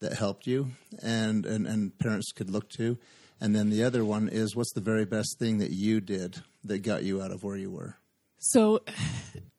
that 0.00 0.14
helped 0.14 0.46
you 0.46 0.72
and, 1.02 1.46
and, 1.46 1.66
and 1.66 1.96
parents 1.98 2.32
could 2.32 2.50
look 2.50 2.68
to? 2.70 2.98
And 3.40 3.54
then 3.54 3.70
the 3.70 3.84
other 3.84 4.04
one 4.04 4.28
is 4.28 4.56
what's 4.56 4.72
the 4.72 4.80
very 4.80 5.04
best 5.04 5.38
thing 5.38 5.58
that 5.58 5.70
you 5.70 6.00
did 6.00 6.42
that 6.64 6.78
got 6.78 7.02
you 7.02 7.22
out 7.22 7.32
of 7.32 7.42
where 7.42 7.56
you 7.56 7.70
were? 7.70 7.96
So, 8.44 8.80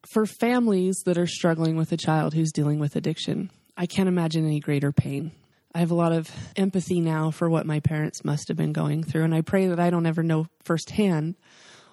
for 0.05 0.25
families 0.25 0.97
that 1.05 1.17
are 1.17 1.25
struggling 1.25 1.77
with 1.77 1.93
a 1.93 1.97
child 1.97 2.33
who's 2.33 2.51
dealing 2.51 2.79
with 2.79 2.97
addiction, 2.97 3.49
I 3.77 3.85
can't 3.85 4.09
imagine 4.09 4.45
any 4.45 4.59
greater 4.59 4.91
pain. 4.91 5.31
I 5.73 5.79
have 5.79 5.89
a 5.89 5.95
lot 5.95 6.11
of 6.11 6.29
empathy 6.57 6.99
now 6.99 7.31
for 7.31 7.49
what 7.49 7.65
my 7.65 7.79
parents 7.79 8.25
must 8.25 8.49
have 8.49 8.57
been 8.57 8.73
going 8.73 9.03
through, 9.03 9.23
and 9.23 9.33
I 9.33 9.39
pray 9.39 9.67
that 9.67 9.79
I 9.79 9.89
don't 9.89 10.05
ever 10.05 10.21
know 10.21 10.47
firsthand 10.65 11.35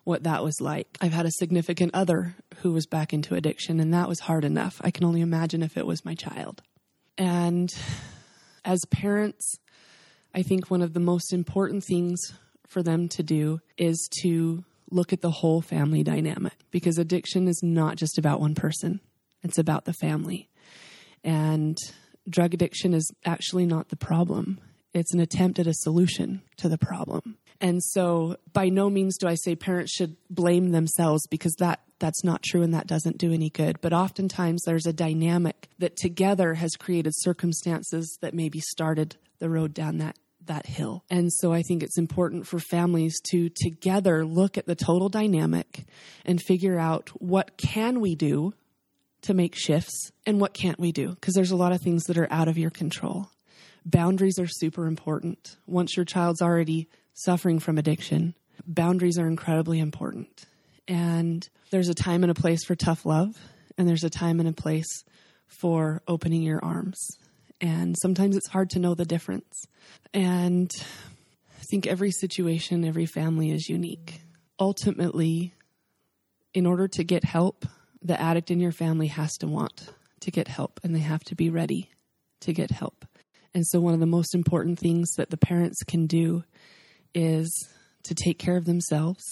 what 0.02 0.24
that 0.24 0.42
was 0.42 0.60
like. 0.60 0.98
I've 1.00 1.12
had 1.12 1.26
a 1.26 1.30
significant 1.30 1.94
other 1.94 2.34
who 2.56 2.72
was 2.72 2.86
back 2.86 3.12
into 3.12 3.36
addiction, 3.36 3.78
and 3.78 3.94
that 3.94 4.08
was 4.08 4.18
hard 4.18 4.44
enough. 4.44 4.80
I 4.80 4.90
can 4.90 5.04
only 5.04 5.20
imagine 5.20 5.62
if 5.62 5.76
it 5.76 5.86
was 5.86 6.04
my 6.04 6.16
child. 6.16 6.60
And 7.16 7.72
as 8.64 8.80
parents, 8.90 9.54
I 10.34 10.42
think 10.42 10.72
one 10.72 10.82
of 10.82 10.92
the 10.94 10.98
most 10.98 11.32
important 11.32 11.84
things 11.84 12.18
for 12.66 12.82
them 12.82 13.08
to 13.10 13.22
do 13.22 13.60
is 13.78 14.08
to 14.22 14.64
look 14.90 15.12
at 15.12 15.20
the 15.20 15.30
whole 15.30 15.60
family 15.60 16.02
dynamic 16.02 16.54
because 16.70 16.98
addiction 16.98 17.48
is 17.48 17.60
not 17.62 17.96
just 17.96 18.18
about 18.18 18.40
one 18.40 18.54
person, 18.54 19.00
it's 19.42 19.58
about 19.58 19.84
the 19.84 19.92
family. 19.92 20.48
And 21.24 21.76
drug 22.28 22.54
addiction 22.54 22.94
is 22.94 23.10
actually 23.24 23.66
not 23.66 23.88
the 23.88 23.96
problem, 23.96 24.60
it's 24.92 25.14
an 25.14 25.20
attempt 25.20 25.58
at 25.58 25.66
a 25.66 25.74
solution 25.74 26.42
to 26.56 26.68
the 26.68 26.78
problem. 26.78 27.36
And 27.60 27.82
so, 27.82 28.36
by 28.52 28.70
no 28.70 28.88
means 28.88 29.18
do 29.18 29.28
I 29.28 29.34
say 29.34 29.54
parents 29.54 29.92
should 29.92 30.16
blame 30.30 30.70
themselves 30.70 31.26
because 31.28 31.54
that 31.58 31.80
that's 31.98 32.24
not 32.24 32.42
true 32.42 32.62
and 32.62 32.72
that 32.72 32.86
doesn't 32.86 33.18
do 33.18 33.32
any 33.32 33.50
good. 33.50 33.80
But 33.82 33.92
oftentimes 33.92 34.62
there's 34.64 34.86
a 34.86 34.92
dynamic 34.92 35.68
that 35.78 35.96
together 35.96 36.54
has 36.54 36.72
created 36.72 37.12
circumstances 37.14 38.18
that 38.22 38.34
maybe 38.34 38.60
started 38.60 39.16
the 39.38 39.50
road 39.50 39.74
down 39.74 39.98
that 39.98 40.16
that 40.46 40.66
hill. 40.66 41.04
And 41.10 41.32
so 41.32 41.52
I 41.52 41.62
think 41.62 41.82
it's 41.82 41.98
important 41.98 42.46
for 42.46 42.58
families 42.58 43.20
to 43.30 43.48
together 43.48 44.24
look 44.24 44.58
at 44.58 44.66
the 44.66 44.74
total 44.74 45.08
dynamic 45.08 45.84
and 46.24 46.40
figure 46.40 46.78
out 46.78 47.10
what 47.20 47.56
can 47.56 48.00
we 48.00 48.14
do 48.14 48.54
to 49.22 49.34
make 49.34 49.54
shifts 49.54 50.10
and 50.26 50.40
what 50.40 50.54
can't 50.54 50.78
we 50.78 50.92
do 50.92 51.10
because 51.10 51.34
there's 51.34 51.50
a 51.50 51.56
lot 51.56 51.72
of 51.72 51.80
things 51.80 52.04
that 52.04 52.18
are 52.18 52.32
out 52.32 52.48
of 52.48 52.58
your 52.58 52.70
control. 52.70 53.28
Boundaries 53.84 54.38
are 54.38 54.46
super 54.46 54.86
important. 54.86 55.56
Once 55.66 55.96
your 55.96 56.04
child's 56.04 56.42
already 56.42 56.88
suffering 57.14 57.58
from 57.58 57.78
addiction, 57.78 58.34
boundaries 58.66 59.18
are 59.18 59.26
incredibly 59.26 59.78
important. 59.78 60.46
And 60.88 61.46
there's 61.70 61.88
a 61.88 61.94
time 61.94 62.24
and 62.24 62.30
a 62.30 62.34
place 62.34 62.64
for 62.64 62.74
tough 62.74 63.06
love, 63.06 63.36
and 63.78 63.88
there's 63.88 64.04
a 64.04 64.10
time 64.10 64.40
and 64.40 64.48
a 64.48 64.52
place 64.52 65.04
for 65.46 66.02
opening 66.08 66.42
your 66.42 66.62
arms 66.64 66.98
and 67.60 67.96
sometimes 68.00 68.36
it's 68.36 68.48
hard 68.48 68.70
to 68.70 68.78
know 68.78 68.94
the 68.94 69.04
difference. 69.04 69.64
And 70.14 70.70
I 71.58 71.62
think 71.70 71.86
every 71.86 72.10
situation, 72.10 72.84
every 72.84 73.06
family 73.06 73.50
is 73.50 73.68
unique. 73.68 74.20
Ultimately, 74.58 75.52
in 76.54 76.66
order 76.66 76.88
to 76.88 77.04
get 77.04 77.24
help, 77.24 77.66
the 78.02 78.20
addict 78.20 78.50
in 78.50 78.60
your 78.60 78.72
family 78.72 79.08
has 79.08 79.32
to 79.38 79.46
want 79.46 79.90
to 80.20 80.30
get 80.30 80.48
help 80.48 80.80
and 80.82 80.94
they 80.94 81.00
have 81.00 81.22
to 81.24 81.34
be 81.34 81.50
ready 81.50 81.90
to 82.40 82.52
get 82.52 82.70
help. 82.70 83.04
And 83.54 83.66
so, 83.66 83.80
one 83.80 83.94
of 83.94 84.00
the 84.00 84.06
most 84.06 84.34
important 84.34 84.78
things 84.78 85.10
that 85.16 85.30
the 85.30 85.36
parents 85.36 85.82
can 85.82 86.06
do 86.06 86.44
is 87.14 87.68
to 88.04 88.14
take 88.14 88.38
care 88.38 88.56
of 88.56 88.64
themselves, 88.64 89.24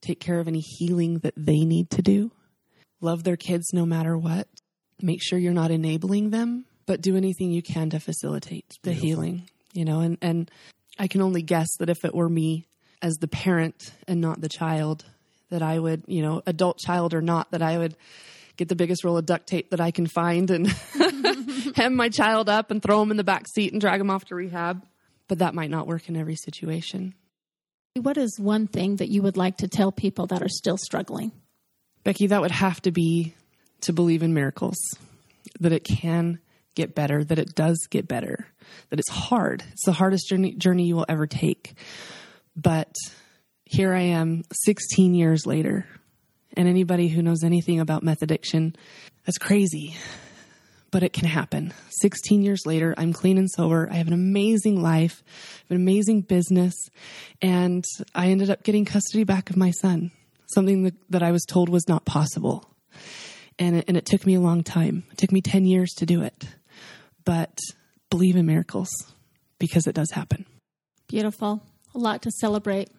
take 0.00 0.20
care 0.20 0.38
of 0.38 0.48
any 0.48 0.60
healing 0.60 1.18
that 1.18 1.34
they 1.36 1.64
need 1.64 1.90
to 1.90 2.02
do, 2.02 2.30
love 3.00 3.24
their 3.24 3.36
kids 3.36 3.72
no 3.72 3.84
matter 3.84 4.16
what, 4.16 4.48
make 5.02 5.22
sure 5.22 5.38
you're 5.38 5.52
not 5.52 5.70
enabling 5.70 6.30
them, 6.30 6.64
but 6.86 7.00
do 7.00 7.16
anything 7.16 7.50
you 7.50 7.62
can 7.62 7.90
to 7.90 8.00
facilitate 8.00 8.78
the 8.82 8.92
healing, 8.92 9.48
you 9.72 9.84
know, 9.84 10.00
and, 10.00 10.18
and 10.20 10.50
I 10.98 11.08
can 11.08 11.22
only 11.22 11.42
guess 11.42 11.68
that 11.78 11.90
if 11.90 12.04
it 12.04 12.14
were 12.14 12.28
me 12.28 12.66
as 13.02 13.14
the 13.14 13.28
parent 13.28 13.92
and 14.06 14.20
not 14.20 14.40
the 14.40 14.48
child, 14.48 15.04
that 15.50 15.62
I 15.62 15.78
would, 15.78 16.04
you 16.06 16.22
know, 16.22 16.42
adult 16.46 16.78
child 16.78 17.14
or 17.14 17.20
not, 17.20 17.50
that 17.50 17.62
I 17.62 17.78
would 17.78 17.96
get 18.56 18.68
the 18.68 18.76
biggest 18.76 19.04
roll 19.04 19.16
of 19.16 19.26
duct 19.26 19.46
tape 19.46 19.70
that 19.70 19.80
I 19.80 19.90
can 19.90 20.06
find 20.06 20.50
and 20.50 20.68
hem 21.76 21.96
my 21.96 22.08
child 22.08 22.48
up 22.48 22.70
and 22.70 22.82
throw 22.82 23.02
him 23.02 23.10
in 23.10 23.16
the 23.16 23.24
back 23.24 23.46
seat 23.48 23.72
and 23.72 23.80
drag 23.80 24.00
him 24.00 24.10
off 24.10 24.24
to 24.26 24.34
rehab. 24.34 24.84
But 25.26 25.38
that 25.38 25.54
might 25.54 25.70
not 25.70 25.86
work 25.86 26.08
in 26.08 26.16
every 26.16 26.36
situation. 26.36 27.14
What 27.94 28.16
is 28.16 28.38
one 28.38 28.66
thing 28.66 28.96
that 28.96 29.08
you 29.08 29.22
would 29.22 29.36
like 29.36 29.58
to 29.58 29.68
tell 29.68 29.92
people 29.92 30.26
that 30.26 30.42
are 30.42 30.48
still 30.48 30.76
struggling? 30.76 31.32
Becky, 32.02 32.26
that 32.26 32.40
would 32.40 32.50
have 32.50 32.82
to 32.82 32.90
be 32.90 33.34
to 33.82 33.92
believe 33.92 34.22
in 34.22 34.34
miracles, 34.34 34.76
that 35.60 35.72
it 35.72 35.84
can 35.84 36.40
get 36.74 36.94
better, 36.94 37.24
that 37.24 37.38
it 37.38 37.54
does 37.54 37.86
get 37.90 38.08
better, 38.08 38.46
that 38.90 38.98
it's 38.98 39.10
hard. 39.10 39.64
It's 39.72 39.84
the 39.84 39.92
hardest 39.92 40.28
journey, 40.28 40.54
journey 40.54 40.86
you 40.86 40.96
will 40.96 41.06
ever 41.08 41.26
take. 41.26 41.74
But 42.56 42.94
here 43.64 43.94
I 43.94 44.02
am 44.02 44.42
16 44.64 45.14
years 45.14 45.46
later. 45.46 45.86
And 46.56 46.68
anybody 46.68 47.08
who 47.08 47.22
knows 47.22 47.42
anything 47.42 47.80
about 47.80 48.04
meth 48.04 48.22
addiction, 48.22 48.76
that's 49.24 49.38
crazy 49.38 49.96
but 50.94 51.02
it 51.02 51.12
can 51.12 51.26
happen. 51.26 51.72
16 51.90 52.42
years 52.42 52.60
later, 52.66 52.94
I'm 52.96 53.12
clean 53.12 53.36
and 53.36 53.50
sober. 53.50 53.88
I 53.90 53.94
have 53.94 54.06
an 54.06 54.12
amazing 54.12 54.80
life, 54.80 55.24
an 55.68 55.74
amazing 55.74 56.20
business, 56.20 56.72
and 57.42 57.84
I 58.14 58.28
ended 58.28 58.48
up 58.48 58.62
getting 58.62 58.84
custody 58.84 59.24
back 59.24 59.50
of 59.50 59.56
my 59.56 59.72
son, 59.72 60.12
something 60.54 60.84
that, 60.84 60.94
that 61.10 61.20
I 61.24 61.32
was 61.32 61.42
told 61.46 61.68
was 61.68 61.88
not 61.88 62.04
possible. 62.04 62.64
And 63.58 63.78
it, 63.78 63.86
and 63.88 63.96
it 63.96 64.06
took 64.06 64.24
me 64.24 64.36
a 64.36 64.40
long 64.40 64.62
time. 64.62 65.02
It 65.10 65.18
took 65.18 65.32
me 65.32 65.40
10 65.40 65.64
years 65.64 65.90
to 65.94 66.06
do 66.06 66.22
it. 66.22 66.46
But 67.24 67.58
believe 68.10 68.36
in 68.36 68.46
miracles 68.46 68.90
because 69.58 69.86
it 69.86 69.94
does 69.94 70.10
happen. 70.10 70.44
Beautiful. 71.08 71.62
A 71.94 71.98
lot 71.98 72.22
to 72.22 72.30
celebrate. 72.30 72.90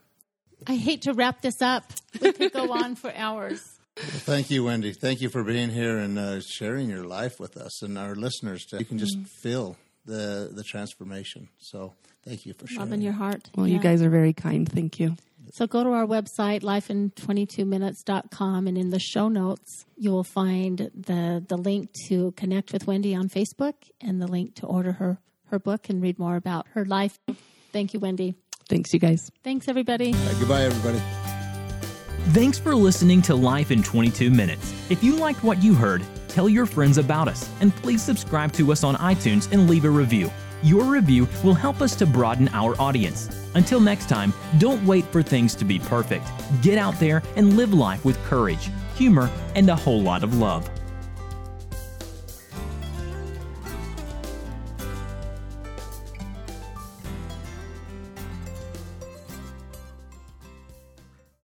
I 0.68 0.76
hate 0.76 1.04
to 1.04 1.14
wrap 1.14 1.42
this 1.42 1.62
up. 1.62 1.84
We 2.22 2.32
could 2.32 2.54
go 2.54 2.74
on 2.74 2.96
for 2.96 3.14
hours. 3.14 3.62
Well, 3.98 4.06
thank 4.08 4.50
you, 4.50 4.64
Wendy. 4.64 4.94
Thank 4.94 5.22
you 5.22 5.30
for 5.30 5.44
being 5.44 5.70
here 5.70 5.98
and 5.98 6.18
uh, 6.18 6.42
sharing 6.42 6.90
your 6.90 7.06
life 7.06 7.40
with 7.40 7.58
us 7.58 7.82
and 7.82 7.98
our 7.98 8.16
listeners. 8.16 8.66
To, 8.66 8.80
you 8.80 8.86
can 8.86 8.98
just 8.98 9.18
mm. 9.18 9.28
feel 9.28 9.78
the 10.06 10.50
the 10.52 10.64
transformation. 10.64 11.50
So 11.58 11.94
thank 12.24 12.46
you 12.46 12.54
for 12.54 12.68
sharing. 12.68 12.82
Love 12.82 12.94
in 12.94 13.02
your 13.02 13.14
heart. 13.14 13.50
Well, 13.56 13.68
yeah. 13.68 13.76
you 13.76 13.80
guys 13.80 14.02
are 14.02 14.10
very 14.10 14.34
kind. 14.34 14.70
Thank 14.70 15.00
you. 15.00 15.16
So 15.52 15.68
go 15.68 15.84
to 15.84 15.92
our 15.92 16.08
website, 16.08 16.64
lifein22minutes.com, 16.64 18.68
and 18.68 18.78
in 18.78 18.90
the 18.90 19.00
show 19.00 19.28
notes, 19.28 19.86
you 19.96 20.12
will 20.12 20.24
find 20.24 20.90
the, 20.94 21.44
the 21.48 21.58
link 21.58 21.92
to 22.08 22.32
connect 22.32 22.74
with 22.74 22.88
Wendy 22.88 23.14
on 23.16 23.30
Facebook 23.30 23.76
and 24.02 24.22
the 24.22 24.28
link 24.28 24.56
to 24.56 24.66
order 24.66 24.94
her, 24.94 25.20
her 25.50 25.60
book 25.60 25.88
and 25.90 26.02
read 26.02 26.18
more 26.18 26.36
about 26.36 26.66
her 26.74 26.84
life. 26.84 27.20
Thank 27.72 27.94
you, 27.94 28.00
Wendy. 28.00 28.34
Thanks, 28.68 28.92
you 28.94 29.00
guys. 29.00 29.32
Thanks, 29.44 29.68
everybody. 29.68 30.14
Right, 30.14 30.36
goodbye, 30.40 30.64
everybody. 30.64 31.00
Thanks 32.30 32.58
for 32.58 32.76
listening 32.76 33.22
to 33.24 33.36
Life 33.36 33.70
in 33.70 33.84
22 33.84 34.32
Minutes. 34.32 34.74
If 34.90 35.04
you 35.04 35.18
liked 35.18 35.44
what 35.44 35.62
you 35.62 35.76
heard, 35.76 36.02
tell 36.36 36.50
your 36.50 36.66
friends 36.66 36.98
about 36.98 37.30
us, 37.30 37.50
and 37.62 37.74
please 37.78 38.04
subscribe 38.04 38.52
to 38.52 38.74
us 38.74 38.84
on 38.84 38.96
iTunes 38.96 39.50
and 39.54 39.70
leave 39.70 39.86
a 39.86 39.90
review. 39.90 40.30
Your 40.62 40.84
review 40.84 41.30
will 41.46 41.54
help 41.54 41.80
us 41.82 41.96
to 41.96 42.06
broaden 42.06 42.50
our 42.50 42.76
audience. 42.78 43.30
Until 43.56 43.80
next 43.80 44.10
time, 44.10 44.34
don't 44.58 44.86
wait 44.86 45.06
for 45.14 45.24
things 45.24 45.56
to 45.56 45.64
be 45.64 45.80
perfect. 45.80 46.28
Get 46.62 46.78
out 46.78 47.00
there 47.00 47.24
and 47.38 47.56
live 47.56 47.74
life 47.74 48.04
with 48.04 48.22
courage, 48.26 48.70
humor, 48.96 49.30
and 49.56 49.70
a 49.70 49.76
whole 49.78 50.02
lot 50.02 50.24
of 50.24 50.36
love. 50.36 50.70